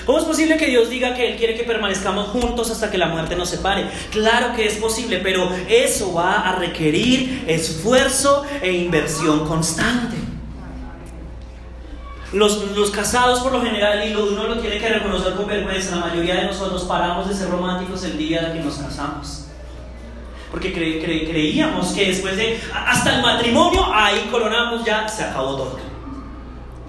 [0.05, 3.07] ¿Cómo es posible que Dios diga que Él quiere que permanezcamos juntos hasta que la
[3.07, 3.85] muerte nos separe?
[4.11, 10.15] Claro que es posible, pero eso va a requerir esfuerzo e inversión constante.
[12.33, 16.07] Los, los, casados por lo general, y uno lo tiene que reconocer con vergüenza, la
[16.07, 19.46] mayoría de nosotros paramos de ser románticos el día que nos casamos.
[20.51, 25.79] Porque creíamos que después de hasta el matrimonio, ahí coronamos, ya se acabó todo.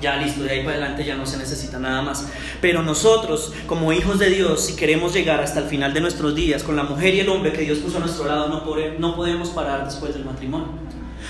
[0.00, 2.28] Ya listo, de ahí para adelante ya no se necesita nada más.
[2.60, 6.62] Pero nosotros, como hijos de Dios, si queremos llegar hasta el final de nuestros días
[6.62, 9.84] con la mujer y el hombre que Dios puso a nuestro lado, no, podemos parar
[9.84, 10.68] después del matrimonio.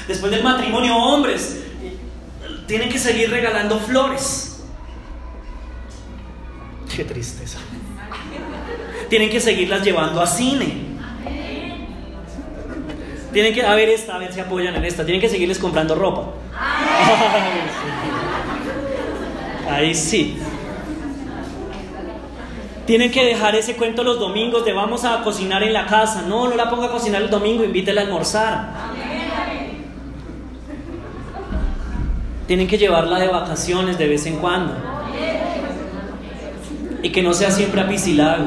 [0.06, 1.62] Después del matrimonio, hombres
[2.66, 4.60] tienen que seguir regalando flores.
[6.94, 7.58] Qué tristeza.
[9.08, 10.87] Tienen que seguirlas llevando a cine.
[13.38, 15.04] Tienen que, a ver esta, a ver si apoyan en esta.
[15.04, 16.32] Tienen que seguirles comprando ropa.
[19.70, 20.36] Ahí sí.
[22.84, 26.22] Tienen que dejar ese cuento los domingos de vamos a cocinar en la casa.
[26.22, 28.72] No, no la ponga a cocinar el domingo, invítela a almorzar.
[32.48, 34.74] Tienen que llevarla de vacaciones de vez en cuando.
[37.04, 38.46] Y que no sea siempre apisilado.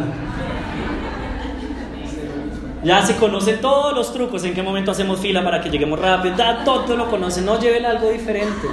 [2.84, 6.36] Ya se conocen todos los trucos, en qué momento hacemos fila para que lleguemos rápido,
[6.36, 8.68] ya todo lo conocen, no llévele algo diferente.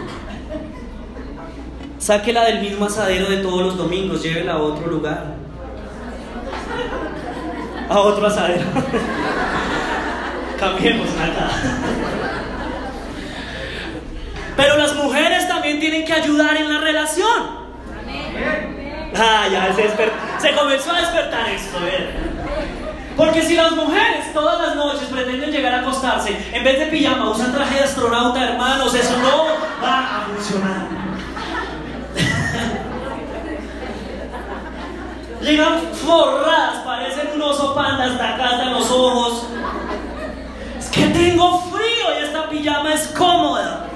[1.98, 5.34] Sáquela del mismo asadero de todos los domingos, llévela a otro lugar.
[7.90, 8.64] A otro asadero.
[10.58, 11.50] Cambiemos acá.
[14.56, 17.58] Pero las mujeres también tienen que ayudar en la relación.
[19.16, 19.88] Ah, ya se,
[20.40, 22.27] se comenzó a despertar esto, ¿eh?
[23.18, 27.30] Porque si las mujeres todas las noches pretenden llegar a acostarse, en vez de pijama
[27.30, 29.46] usan traje de astronauta, hermanos, eso no
[29.82, 30.86] va a funcionar.
[35.42, 39.48] Llegan forradas, parecen un oso panda hasta acá, hasta los ojos.
[40.78, 43.88] Es que tengo frío y esta pijama es cómoda.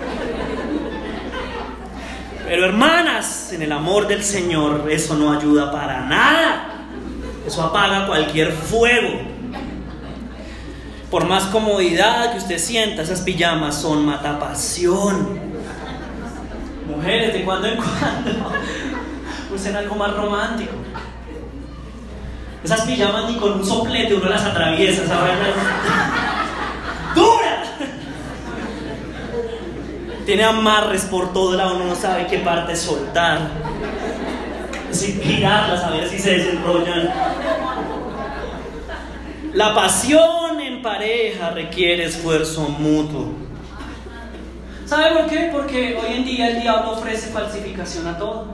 [2.44, 6.71] Pero hermanas, en el amor del Señor eso no ayuda para nada.
[7.46, 9.20] Eso apaga cualquier fuego.
[11.10, 15.40] Por más comodidad que usted sienta, esas pijamas son matapasión.
[16.86, 18.50] Mujeres, de cuando en cuando,
[19.54, 20.72] usen algo más romántico.
[22.64, 25.34] Esas pijamas ni con un soplete uno las atraviesa, ¿sabes?
[27.14, 27.64] ¡Dura!
[30.24, 33.40] Tiene amarres por todo lado, uno no sabe qué parte soltar
[34.94, 37.10] sin girarlas a ver si se desenrollan.
[39.54, 43.32] La pasión en pareja requiere esfuerzo mutuo.
[44.86, 45.50] ¿Sabe por qué?
[45.52, 48.46] Porque hoy en día el diablo ofrece falsificación a todo.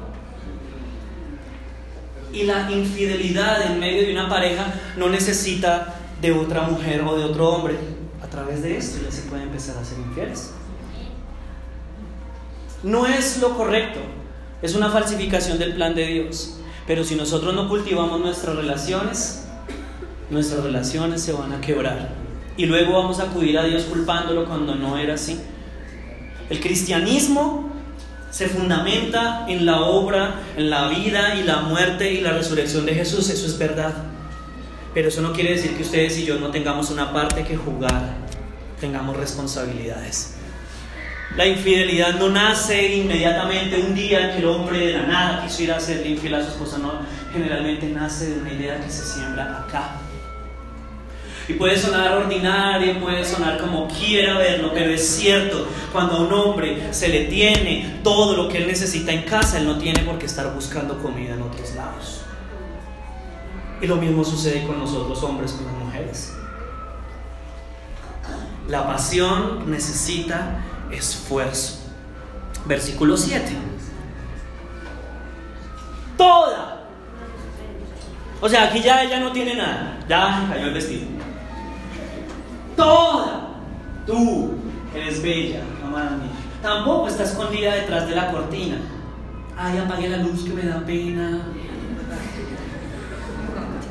[2.33, 7.25] Y la infidelidad en medio de una pareja no necesita de otra mujer o de
[7.25, 7.77] otro hombre.
[8.23, 10.53] A través de esto ya se puede empezar a ser infieles.
[12.83, 14.01] No es lo correcto,
[14.63, 16.59] es una falsificación del plan de Dios.
[16.87, 19.45] Pero si nosotros no cultivamos nuestras relaciones,
[20.31, 22.09] nuestras relaciones se van a quebrar.
[22.57, 25.39] Y luego vamos a acudir a Dios culpándolo cuando no era así.
[26.51, 27.71] El cristianismo
[28.31, 32.95] se fundamenta en la obra, en la vida y la muerte y la resurrección de
[32.95, 33.95] Jesús, eso es verdad.
[34.95, 38.17] Pero eso no quiere decir que ustedes y yo no tengamos una parte que jugar,
[38.81, 40.38] tengamos responsabilidades.
[41.37, 45.73] La infidelidad no nace inmediatamente un día que el hombre de la nada quiso ir
[45.73, 46.93] a serle infiel a su esposa, no,
[47.33, 49.99] generalmente nace de una idea que se siembra acá.
[51.47, 56.33] Y puede sonar ordinario, puede sonar como quiera verlo, pero es cierto, cuando a un
[56.33, 60.19] hombre se le tiene todo lo que él necesita en casa, él no tiene por
[60.19, 62.23] qué estar buscando comida en otros lados.
[63.81, 66.35] Y lo mismo sucede con nosotros hombres, con las mujeres.
[68.69, 70.61] La pasión necesita
[70.91, 71.79] esfuerzo.
[72.67, 73.53] Versículo 7.
[76.17, 76.85] Toda.
[78.41, 79.99] O sea, aquí ya ella no tiene nada.
[80.09, 81.07] Ya cayó el vestido.
[82.77, 83.49] Toda.
[84.07, 84.55] Tú
[84.95, 86.31] eres bella, amada mía.
[86.63, 88.79] Tampoco está escondida detrás de la cortina.
[89.57, 91.43] Ay, apague la luz que me da pena.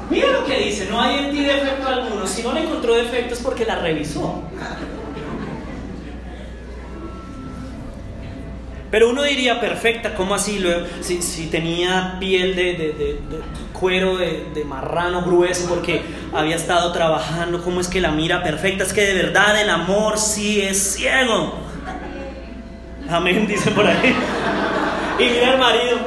[0.10, 2.26] Mira lo que dice, no hay en ti defecto alguno.
[2.26, 4.44] Si no le encontró defectos porque la revisó.
[8.89, 10.63] Pero uno diría, perfecta, ¿cómo así?
[11.02, 13.19] Si, si tenía piel de, de, de,
[13.78, 16.02] cuero de, marrano grueso porque
[16.34, 18.84] había estado trabajando, ¿cómo es que la mira perfecta?
[18.84, 21.56] Es que de verdad el amor sí es ciego.
[23.10, 24.15] Amén, dicen por ahí.
[25.19, 25.97] Y mira al marido.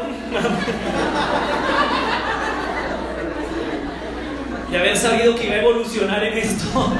[4.71, 6.93] Y haber sabido que iba a evolucionar en esto.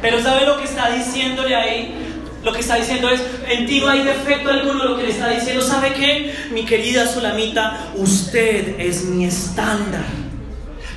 [0.00, 2.09] Pero ¿sabe lo que está diciéndole ahí?
[2.42, 5.28] Lo que está diciendo es, en ti no hay defecto alguno, lo que le está
[5.28, 6.34] diciendo, ¿sabe qué?
[6.52, 10.04] Mi querida Sulamita, usted es mi estándar.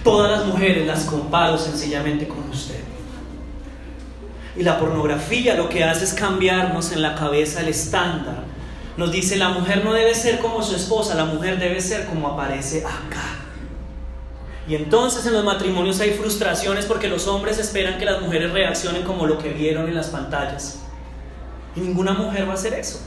[0.03, 2.79] Todas las mujeres las comparo sencillamente con usted.
[4.55, 8.43] Y la pornografía lo que hace es cambiarnos en la cabeza el estándar.
[8.95, 12.27] Nos dice, la mujer no debe ser como su esposa, la mujer debe ser como
[12.29, 13.39] aparece acá.
[14.67, 19.03] Y entonces en los matrimonios hay frustraciones porque los hombres esperan que las mujeres reaccionen
[19.03, 20.82] como lo que vieron en las pantallas.
[21.75, 23.01] Y ninguna mujer va a hacer eso.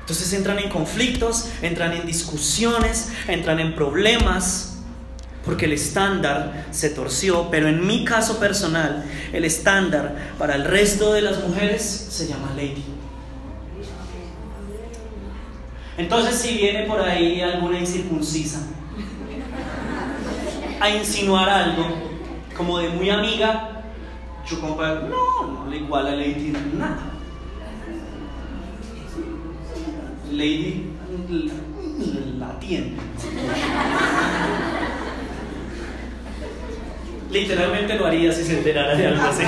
[0.00, 4.78] Entonces entran en conflictos, entran en discusiones, entran en problemas,
[5.44, 11.12] porque el estándar se torció, pero en mi caso personal, el estándar para el resto
[11.12, 12.84] de las mujeres se llama lady.
[15.96, 18.60] Entonces si viene por ahí alguna incircuncisa
[20.80, 21.86] a insinuar algo
[22.56, 23.79] como de muy amiga,
[24.48, 26.98] yo compadre, no, no le iguala a Lady nada.
[30.32, 30.86] Lady
[32.38, 32.92] la tiene.
[37.30, 39.44] Literalmente lo haría si se enterara de algo así.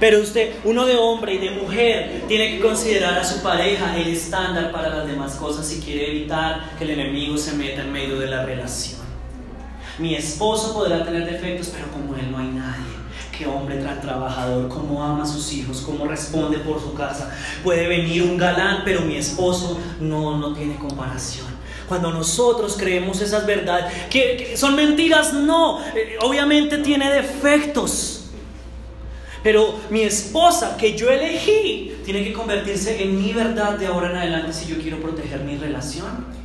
[0.00, 4.08] Pero usted, uno de hombre y de mujer, tiene que considerar a su pareja el
[4.08, 8.18] estándar para las demás cosas si quiere evitar que el enemigo se meta en medio
[8.18, 8.97] de la relación.
[9.98, 12.98] Mi esposo podrá tener defectos, pero como él no hay nadie.
[13.36, 17.36] Qué hombre tan trabajador, cómo ama a sus hijos, cómo responde por su casa.
[17.64, 21.46] Puede venir un galán, pero mi esposo no, no tiene comparación.
[21.88, 25.80] Cuando nosotros creemos esas verdades, que, son mentiras, no.
[25.80, 28.26] Eh, obviamente tiene defectos.
[29.42, 34.16] Pero mi esposa que yo elegí tiene que convertirse en mi verdad de ahora en
[34.16, 36.37] adelante si yo quiero proteger mi relación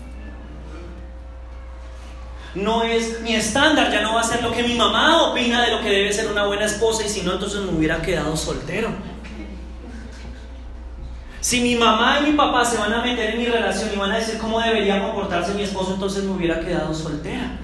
[2.55, 5.71] no es mi estándar, ya no va a ser lo que mi mamá opina de
[5.71, 8.89] lo que debe ser una buena esposa y si no, entonces me hubiera quedado soltero.
[11.41, 14.11] Si mi mamá y mi papá se van a meter en mi relación y van
[14.11, 17.57] a decir cómo debería comportarse mi esposo, entonces me hubiera quedado soltera.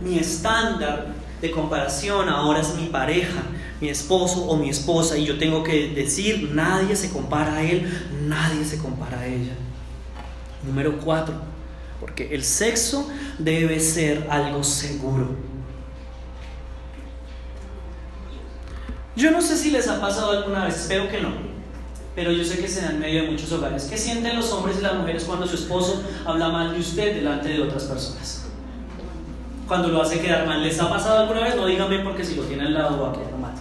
[0.00, 1.08] Mi estándar
[1.40, 3.42] de comparación ahora es mi pareja,
[3.80, 7.90] mi esposo o mi esposa y yo tengo que decir, nadie se compara a él,
[8.28, 9.54] nadie se compara a ella.
[10.62, 11.34] Número cuatro,
[12.00, 15.28] porque el sexo debe ser algo seguro.
[19.14, 21.28] Yo no sé si les ha pasado alguna vez, espero que no,
[22.14, 23.84] pero yo sé que se da en medio de muchos hogares.
[23.84, 27.50] ¿Qué sienten los hombres y las mujeres cuando su esposo habla mal de usted delante
[27.50, 28.46] de otras personas?
[29.68, 31.54] Cuando lo hace quedar mal, ¿les ha pasado alguna vez?
[31.54, 33.52] No díganme porque si lo tiene al lado va a quedar mal.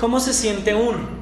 [0.00, 1.17] ¿Cómo se siente uno?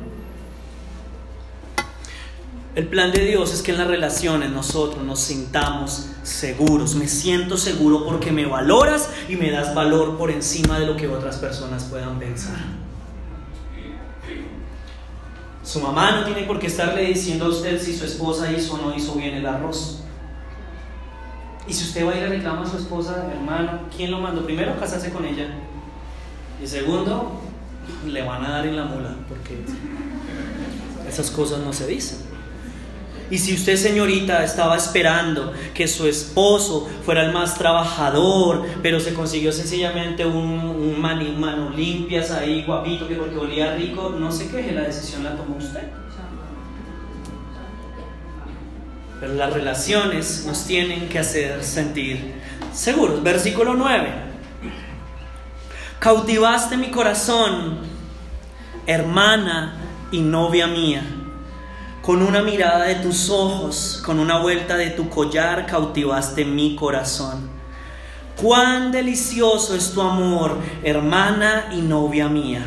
[2.76, 6.94] El plan de Dios es que en las relaciones nosotros nos sintamos seguros.
[6.94, 11.08] Me siento seguro porque me valoras y me das valor por encima de lo que
[11.08, 12.58] otras personas puedan pensar.
[15.64, 18.76] Su mamá no tiene por qué estarle diciendo a usted si su esposa hizo o
[18.76, 20.02] no hizo bien el arroz.
[21.66, 24.44] Y si usted va a ir a reclamar a su esposa, hermano, ¿quién lo mandó?
[24.44, 25.48] Primero, casarse con ella.
[26.62, 27.40] Y segundo,
[28.06, 29.64] le van a dar en la mula, porque
[31.08, 32.25] esas cosas no se dicen.
[33.30, 39.14] Y si usted, señorita, estaba esperando que su esposo fuera el más trabajador, pero se
[39.14, 44.72] consiguió sencillamente un, un mano limpias ahí, guapito, que porque olía rico, no se queje,
[44.72, 45.82] la decisión la tomó usted.
[49.18, 52.34] Pero las relaciones nos tienen que hacer sentir
[52.72, 53.22] seguros.
[53.22, 54.26] Versículo 9.
[55.98, 57.78] Cautivaste mi corazón,
[58.86, 59.74] hermana
[60.12, 61.02] y novia mía.
[62.06, 67.50] Con una mirada de tus ojos, con una vuelta de tu collar, cautivaste mi corazón.
[68.40, 72.64] Cuán delicioso es tu amor, hermana y novia mía.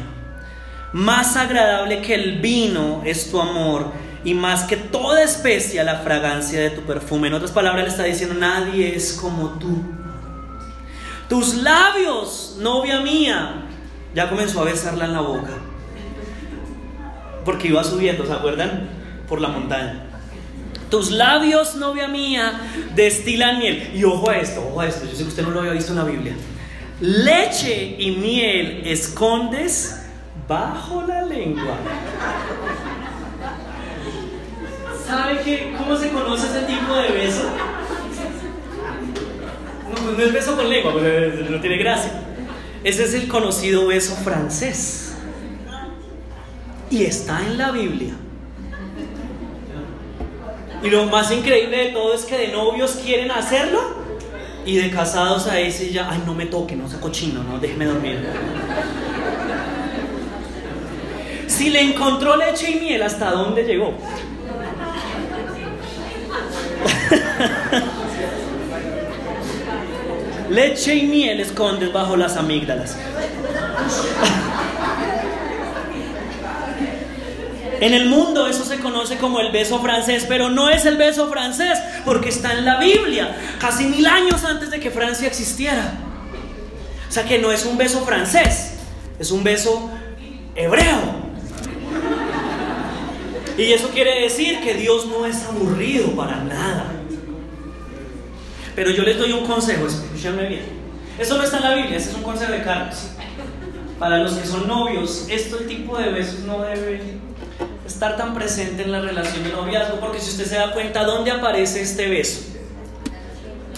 [0.91, 3.93] Más agradable que el vino es tu amor
[4.25, 7.29] y más que toda especia la fragancia de tu perfume.
[7.29, 9.83] En otras palabras le está diciendo, nadie es como tú.
[11.29, 13.69] Tus labios, novia mía,
[14.13, 15.53] ya comenzó a besarla en la boca.
[17.45, 18.98] Porque iba subiendo, ¿se acuerdan?
[19.29, 20.05] Por la montaña.
[20.89, 22.59] Tus labios, novia mía,
[22.95, 23.91] destilan miel.
[23.93, 25.91] Y ojo a esto, ojo a esto, yo sé que usted no lo había visto
[25.91, 26.33] en la Biblia.
[26.99, 30.01] Leche y miel escondes
[30.47, 31.77] bajo la lengua.
[35.05, 37.43] ¿Sabe qué, cómo se conoce ese tipo de beso?
[39.89, 42.11] No, pues no es beso con lengua, pero no tiene gracia.
[42.83, 45.13] Ese es el conocido beso francés.
[46.89, 48.13] Y está en la Biblia.
[50.81, 53.99] Y lo más increíble de todo es que de novios quieren hacerlo
[54.65, 57.85] y de casados ahí sí ya, ay, no me toque, no sea cochino, no, déjeme
[57.85, 58.25] dormir.
[61.47, 63.93] Si le encontró leche y miel, ¿hasta dónde llegó?
[70.49, 72.97] Leche y miel escondes bajo las amígdalas.
[77.79, 81.29] En el mundo eso se conoce como el beso francés, pero no es el beso
[81.29, 85.93] francés porque está en la Biblia, casi mil años antes de que Francia existiera.
[87.07, 88.73] O sea que no es un beso francés,
[89.17, 89.89] es un beso
[90.55, 91.29] hebreo.
[93.57, 96.91] Y eso quiere decir que Dios no es aburrido para nada.
[98.75, 100.61] Pero yo les doy un consejo, escúchenme bien.
[101.17, 103.09] Eso no está en la Biblia, ese es un consejo de Carlos.
[103.97, 107.19] Para los que son novios, este tipo de besos no debe
[107.99, 111.31] estar tan presente en la relación de noviazgo, porque si usted se da cuenta, ¿dónde
[111.31, 112.43] aparece este beso?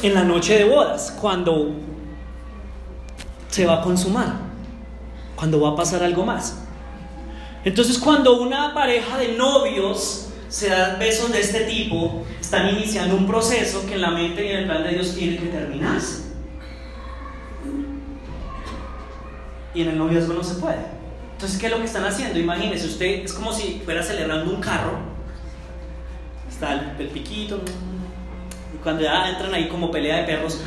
[0.03, 1.71] En la noche de bodas, cuando
[3.49, 4.33] se va a consumar,
[5.35, 6.55] cuando va a pasar algo más.
[7.65, 13.25] Entonces cuando una pareja de novios se da besos de este tipo, están iniciando un
[13.25, 16.25] proceso que en la mente y en el plan de Dios tiene que terminarse.
[19.73, 21.00] Y en el noviazgo no se puede.
[21.41, 22.37] Entonces, ¿qué es lo que están haciendo?
[22.37, 24.99] Imagínese, usted es como si fuera celebrando un carro.
[26.47, 27.59] Está el, piquito.
[28.75, 30.61] Y cuando ya entran ahí como pelea de perros,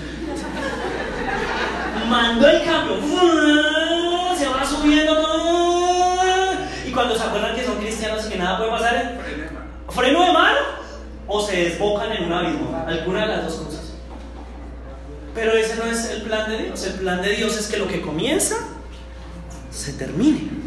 [2.09, 2.97] mandó el cambio.
[4.37, 5.15] Se va subiendo
[6.93, 9.21] cuando se acuerdan que son cristianos y que nada puede pasar,
[9.91, 10.59] freno de mano
[11.29, 12.85] o se desbocan en un abismo.
[12.85, 13.93] Alguna de las dos cosas.
[15.37, 16.85] Pero ese no es el plan de Dios.
[16.85, 18.57] El plan de Dios es que lo que comienza
[19.71, 20.64] se termine.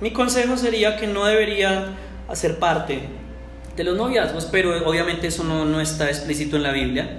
[0.00, 1.96] Mi consejo sería que no debería
[2.28, 3.02] hacer parte
[3.76, 7.18] de los noviazgos, pero obviamente eso no, no está explícito en la Biblia,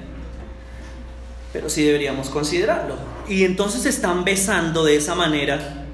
[1.51, 2.95] pero sí deberíamos considerarlo.
[3.27, 5.85] Y entonces están besando de esa manera.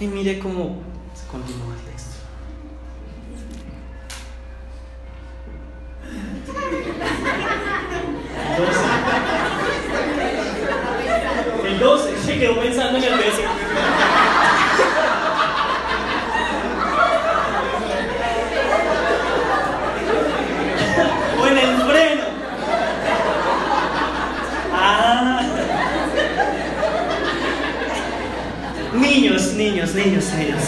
[0.00, 0.82] Y mire cómo
[1.30, 2.16] continúa el texto.
[11.66, 14.01] El 12, el 12 se quedó pensando en el 12.
[29.62, 30.60] Niños, niños, niños.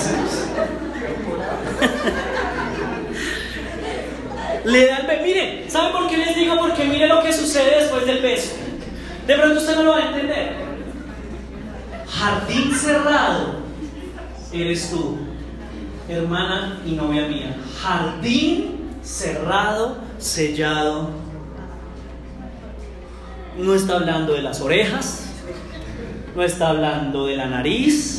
[4.65, 5.23] Le da el beso.
[5.25, 6.57] Mire, ¿sabe por qué les digo?
[6.57, 8.53] Porque mire lo que sucede después del beso.
[9.27, 10.55] De pronto usted no lo va a entender.
[12.07, 13.57] Jardín cerrado
[14.53, 15.19] eres tú.
[16.09, 17.57] hermana y novia mía.
[17.83, 21.11] Jardín cerrado, sellado.
[23.59, 25.25] No está hablando de las orejas,
[26.37, 28.14] no está hablando de la nariz,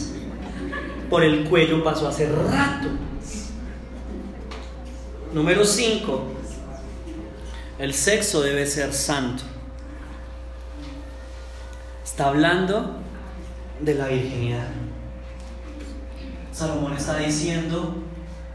[1.10, 2.90] por el cuello pasó hace rato.
[5.34, 6.24] Número 5.
[7.80, 9.44] El sexo debe ser santo.
[12.04, 12.98] Está hablando
[13.82, 14.68] de la virginidad.
[16.54, 17.96] Salomón está diciendo,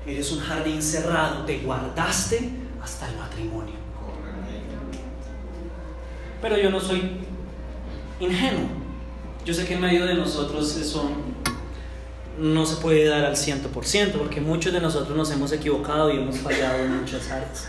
[0.07, 2.51] eres un jardín cerrado, te guardaste
[2.83, 3.75] hasta el matrimonio.
[6.41, 7.21] Pero yo no soy
[8.19, 8.69] ingenuo.
[9.45, 11.11] Yo sé que en medio de nosotros eso
[12.41, 16.39] no se puede dar al 100%, porque muchos de nosotros nos hemos equivocado y hemos
[16.39, 17.69] fallado en muchas áreas.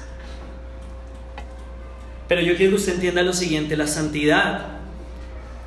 [2.27, 4.81] Pero yo quiero que usted entienda lo siguiente, la santidad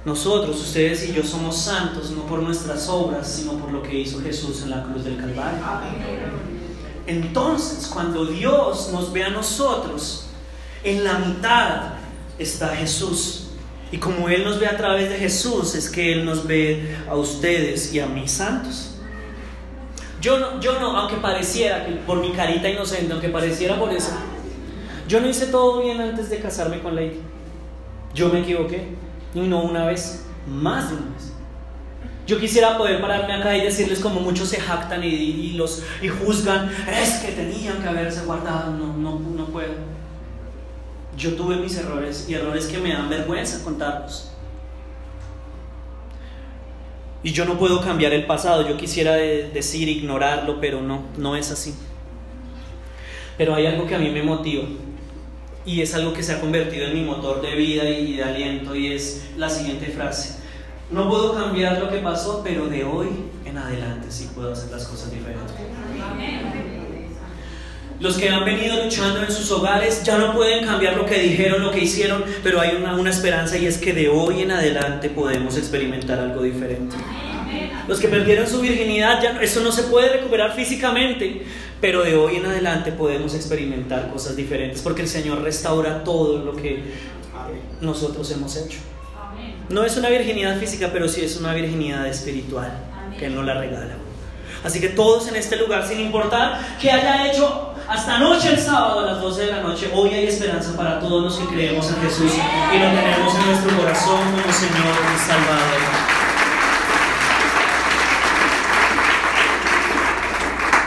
[0.05, 4.21] nosotros, ustedes y yo somos santos no por nuestras obras, sino por lo que hizo
[4.21, 5.65] Jesús en la cruz del Calvario.
[7.07, 10.27] Entonces, cuando Dios nos ve a nosotros,
[10.83, 11.95] en la mitad
[12.39, 13.49] está Jesús.
[13.93, 17.15] Y como Él nos ve a través de Jesús, es que Él nos ve a
[17.15, 18.94] ustedes y a mis santos.
[20.25, 24.13] Yo no, yo no, aunque pareciera, por mi carita inocente, aunque pareciera por eso,
[25.07, 27.21] yo no hice todo bien antes de casarme con Lady.
[28.15, 28.89] Yo me equivoqué.
[29.35, 31.35] Y no una vez, más de una vez.
[32.27, 36.71] Yo quisiera poder pararme acá y decirles como muchos se jactan y, los, y juzgan,
[36.91, 39.75] es que tenían que haberse guardado, no, no, no puedo.
[41.19, 44.34] Yo tuve mis errores y errores que me dan vergüenza contarlos.
[47.25, 51.51] Y yo no puedo cambiar el pasado, yo quisiera decir ignorarlo, pero no, no es
[51.51, 51.75] así.
[53.39, 54.65] Pero hay algo que a mí me motiva
[55.65, 58.77] y es algo que se ha convertido en mi motor de vida y de aliento
[58.77, 60.37] y es la siguiente frase.
[60.91, 63.09] No puedo cambiar lo que pasó, pero de hoy
[63.47, 65.54] en adelante sí puedo hacer las cosas diferentes.
[68.01, 71.63] Los que han venido luchando en sus hogares ya no pueden cambiar lo que dijeron,
[71.63, 75.09] lo que hicieron, pero hay una, una esperanza y es que de hoy en adelante
[75.09, 76.97] podemos experimentar algo diferente.
[77.87, 81.43] Los que perdieron su virginidad, ya, eso no se puede recuperar físicamente,
[81.81, 86.57] pero de hoy en adelante podemos experimentar cosas diferentes porque el Señor restaura todo lo
[86.57, 86.83] que
[87.81, 88.79] nosotros hemos hecho.
[89.69, 92.73] No es una virginidad física, pero sí es una virginidad espiritual
[93.19, 93.97] que Él la regala.
[94.65, 99.01] Así que todos en este lugar, sin importar que haya hecho hasta noche el sábado
[99.01, 102.01] a las 12 de la noche, hoy hay esperanza para todos los que creemos en
[102.03, 105.81] Jesús y lo tenemos en nuestro corazón como Señor y Salvador.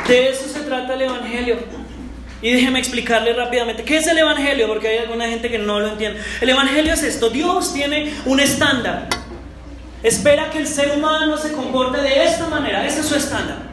[0.07, 1.57] De eso se trata el Evangelio.
[2.41, 4.67] Y déjeme explicarle rápidamente, ¿qué es el Evangelio?
[4.67, 6.21] Porque hay alguna gente que no lo entiende.
[6.39, 9.07] El Evangelio es esto, Dios tiene un estándar.
[10.03, 13.66] Espera que el ser humano se comporte de esta manera, ese es su estándar.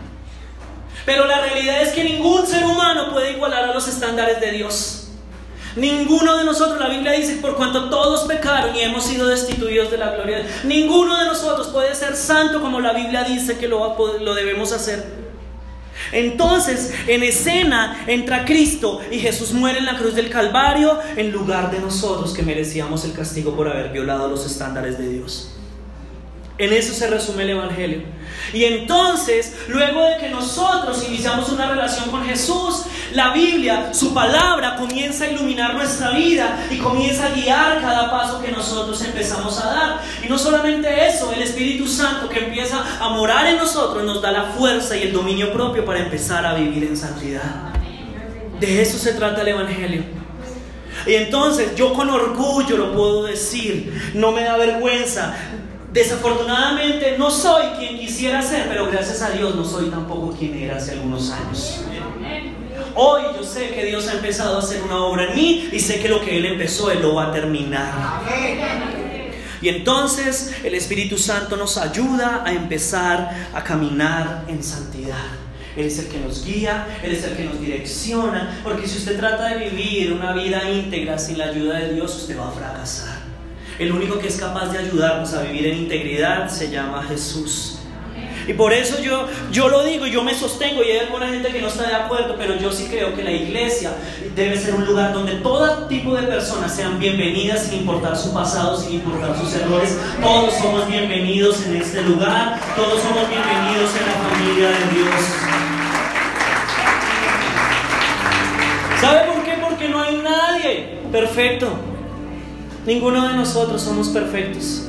[1.05, 5.09] Pero la realidad es que ningún ser humano puede igualar a los estándares de Dios.
[5.77, 9.99] Ninguno de nosotros, la Biblia dice, por cuanto todos pecaron y hemos sido destituidos de
[9.99, 14.35] la gloria, ninguno de nosotros puede ser santo como la Biblia dice que lo, lo
[14.35, 15.25] debemos hacer.
[16.13, 21.71] Entonces, en escena entra Cristo y Jesús muere en la cruz del Calvario en lugar
[21.71, 25.51] de nosotros que merecíamos el castigo por haber violado los estándares de Dios.
[26.59, 28.03] En eso se resume el Evangelio.
[28.53, 34.77] Y entonces, luego de que nosotros iniciamos una relación con Jesús, la Biblia, su palabra,
[34.77, 39.67] comienza a iluminar nuestra vida y comienza a guiar cada paso que nosotros empezamos a
[39.67, 40.01] dar.
[40.23, 44.31] Y no solamente eso, el Espíritu Santo que empieza a morar en nosotros nos da
[44.31, 47.73] la fuerza y el dominio propio para empezar a vivir en santidad.
[48.61, 50.05] De eso se trata el Evangelio.
[51.07, 55.35] Y entonces yo con orgullo lo puedo decir, no me da vergüenza,
[55.95, 60.77] Desafortunadamente no soy quien quisiera ser, pero gracias a Dios no soy tampoco quien era
[60.77, 61.85] hace algunos años.
[62.97, 66.01] Hoy yo sé que Dios ha empezado a hacer una obra en mí y sé
[66.01, 68.23] que lo que Él empezó, Él lo va a terminar.
[69.63, 75.29] Y entonces el Espíritu Santo nos ayuda a empezar a caminar en santidad.
[75.77, 79.17] Él es el que nos guía, Él es el que nos direcciona, porque si usted
[79.17, 83.14] trata de vivir una vida íntegra sin la ayuda de Dios, usted va a fracasar.
[83.79, 87.79] El único que es capaz de ayudarnos a vivir en integridad se llama Jesús.
[88.47, 91.61] Y por eso yo, yo lo digo, yo me sostengo y hay alguna gente que
[91.61, 93.93] no está de acuerdo, pero yo sí creo que la iglesia
[94.37, 98.77] debe ser un lugar donde todo tipo de personas sean bienvenidas sin importar su pasado,
[98.77, 99.99] sin importar sus errores.
[100.23, 105.15] Todos somos bienvenidos en este lugar, todos somos bienvenidos en la familia de Dios.
[109.01, 109.53] ¿Sabe por qué?
[109.61, 111.94] Porque no hay nadie perfecto.
[112.87, 114.89] Ninguno de nosotros somos perfectos.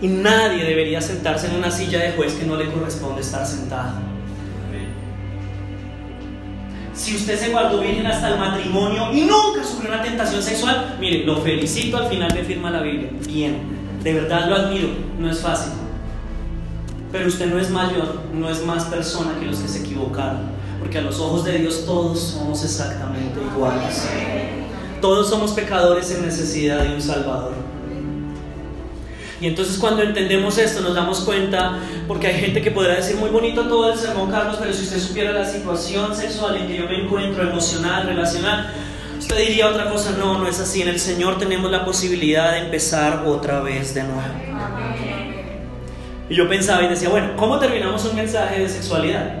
[0.00, 4.10] Y nadie debería sentarse en una silla de juez que no le corresponde estar sentado.
[7.00, 11.24] si usted se guardó virgen hasta el matrimonio y nunca sufrió una tentación sexual, mire,
[11.24, 13.08] lo felicito, al final me firma la Biblia.
[13.26, 13.56] Bien,
[14.02, 14.88] de verdad lo admiro,
[15.18, 15.72] no es fácil.
[17.10, 20.42] Pero usted no es mayor, no es más persona que los que se equivocaron,
[20.78, 24.06] porque a los ojos de Dios todos somos exactamente iguales.
[25.00, 27.70] Todos somos pecadores en necesidad de un Salvador.
[29.40, 33.30] Y entonces cuando entendemos esto nos damos cuenta, porque hay gente que podrá decir muy
[33.30, 36.84] bonito todo el sermón Carlos, pero si usted supiera la situación sexual en que yo
[36.84, 38.70] me encuentro, emocional, relacional,
[39.18, 40.82] usted diría otra cosa, no, no es así.
[40.82, 44.20] En el Señor tenemos la posibilidad de empezar otra vez de nuevo.
[46.28, 49.40] Y yo pensaba y decía, bueno, ¿cómo terminamos un mensaje de sexualidad?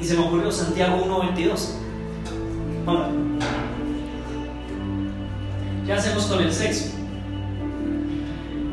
[0.00, 1.70] Y se me ocurrió Santiago 1.22.
[2.84, 3.08] Vamos.
[5.86, 6.86] ¿Qué hacemos con el sexo?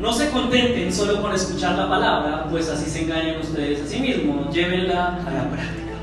[0.00, 4.00] No se contenten solo con escuchar la palabra, pues así se engañan ustedes a sí
[4.00, 4.52] mismos.
[4.52, 5.94] Llévenla a la práctica.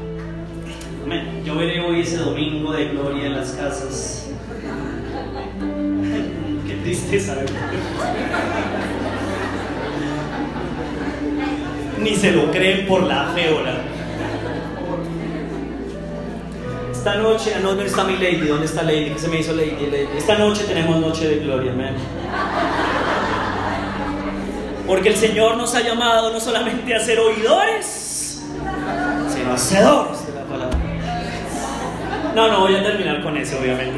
[1.46, 4.30] Yo veré hoy ese domingo de gloria en las casas.
[6.68, 7.36] Qué tristeza,
[12.00, 13.50] Ni se lo creen por la fe,
[17.02, 18.46] Esta noche, ah, no, ¿dónde está mi lady?
[18.46, 19.10] ¿Dónde está lady?
[19.10, 19.88] ¿Qué se me hizo lady?
[19.88, 20.08] lady?
[20.16, 21.96] Esta noche tenemos noche de gloria, amén.
[24.86, 28.44] Porque el Señor nos ha llamado no solamente a ser oidores,
[29.34, 30.78] sino hacedores de la palabra.
[32.36, 33.98] No, no voy a terminar con eso, obviamente.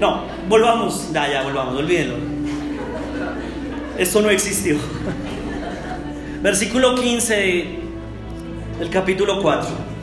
[0.00, 2.14] No, volvamos, ya, ya, volvamos, olvídenlo.
[3.98, 4.78] Esto no existió.
[6.40, 7.66] Versículo 15
[8.78, 9.95] del capítulo 4.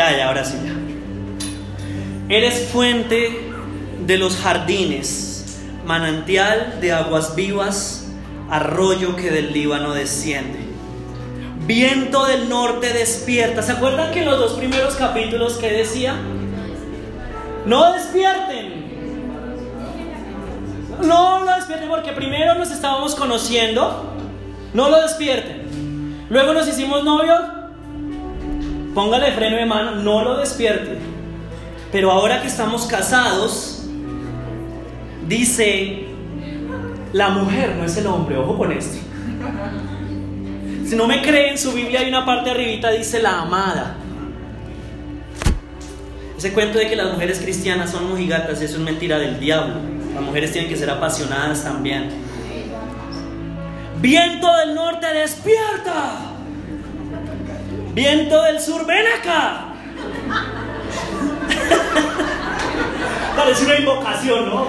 [0.00, 2.34] Ya, ahora sí, ya.
[2.34, 3.50] Eres fuente
[4.06, 8.08] de los jardines manantial de aguas vivas,
[8.48, 10.58] arroyo que del Líbano desciende.
[11.66, 13.60] Viento del norte despierta.
[13.60, 16.14] ¿Se acuerdan que en los dos primeros capítulos que decía?
[17.66, 18.80] No despierten.
[21.02, 24.14] No lo despierten porque primero nos estábamos conociendo.
[24.72, 26.26] No lo despierten.
[26.30, 27.59] Luego nos hicimos novios.
[28.94, 29.96] Póngale freno de mano.
[29.96, 30.98] No lo despierten.
[31.92, 33.80] Pero ahora que estamos casados,
[35.30, 36.06] Dice,
[37.12, 38.98] la mujer no es el hombre, ojo con esto.
[40.84, 43.94] Si no me creen, su Biblia hay una parte arribita, dice la amada.
[46.36, 49.76] Ese cuento de que las mujeres cristianas son mojigatas, eso es mentira del diablo.
[50.12, 52.10] Las mujeres tienen que ser apasionadas también.
[54.00, 56.29] Viento del norte, despierta.
[57.92, 59.66] Viento del sur, ven acá.
[63.36, 64.68] Parece una invocación, ¿no?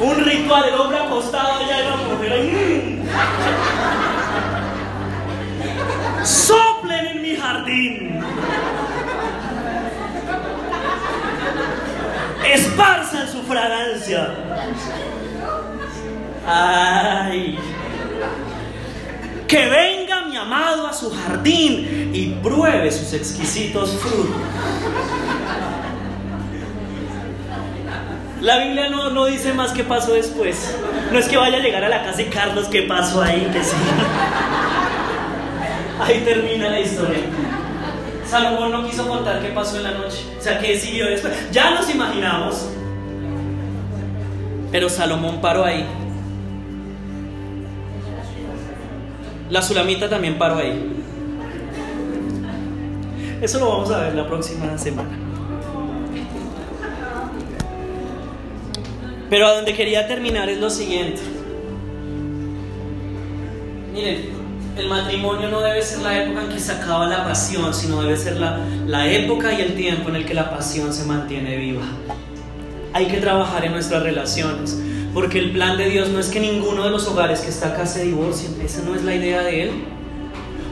[0.00, 2.32] un ritual, el hombre acostado allá en la mujer.
[6.24, 8.20] Soplen en mi jardín.
[12.46, 14.34] Esparzan su fragancia.
[16.46, 17.58] Ay.
[19.50, 24.36] Que venga mi amado a su jardín y pruebe sus exquisitos frutos.
[28.42, 30.76] La Biblia no, no dice más qué pasó después.
[31.10, 33.64] No es que vaya a llegar a la casa de Carlos, qué pasó ahí, que
[33.64, 33.74] sí.
[36.00, 37.24] Ahí termina la historia.
[38.24, 40.26] Salomón no quiso contar qué pasó en la noche.
[40.38, 41.50] O sea, qué siguió después.
[41.50, 42.68] Ya nos imaginamos.
[44.70, 45.84] Pero Salomón paró ahí.
[49.50, 51.02] La Sulamita también paró ahí.
[53.42, 55.18] Eso lo vamos a ver la próxima semana.
[59.28, 61.20] Pero a donde quería terminar es lo siguiente.
[63.92, 64.28] Miren,
[64.76, 68.16] el matrimonio no debe ser la época en que se acaba la pasión, sino debe
[68.16, 71.82] ser la, la época y el tiempo en el que la pasión se mantiene viva.
[72.92, 74.80] Hay que trabajar en nuestras relaciones,
[75.12, 77.86] porque el plan de Dios no es que ninguno de los hogares que está acá
[77.86, 79.70] se divorcien, esa no es la idea de Él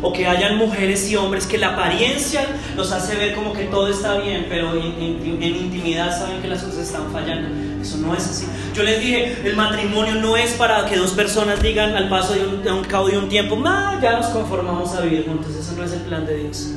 [0.01, 3.89] o que hayan mujeres y hombres que la apariencia los hace ver como que todo
[3.89, 7.49] está bien, pero en, intimidad saben que las cosas están fallando.
[7.83, 8.47] Eso no es así.
[8.75, 12.73] Yo les dije, el matrimonio no es para que dos personas digan al paso de
[12.73, 13.61] un, cabo de un tiempo,
[14.01, 15.55] ya nos conformamos a vivir juntos.
[15.55, 16.71] Eso no es el plan de Dios.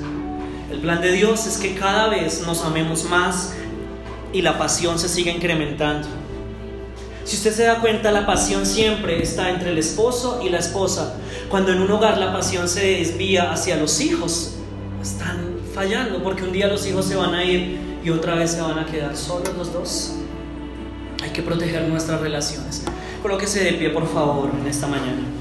[0.72, 3.54] El plan de Dios es que cada vez nos amemos más
[4.34, 6.08] y la pasión se siga incrementando.
[7.24, 11.16] Si usted se da cuenta, la pasión siempre está entre el esposo y la esposa.
[11.50, 14.56] Cuando en un hogar la pasión se desvía hacia los hijos,
[15.02, 18.62] están fallando porque un día los hijos se van a ir y otra vez se
[18.62, 20.14] van a quedar solos los dos.
[21.24, 22.84] Hay que proteger nuestras relaciones.
[23.22, 25.41] Colóquese de pie, por favor, en esta mañana.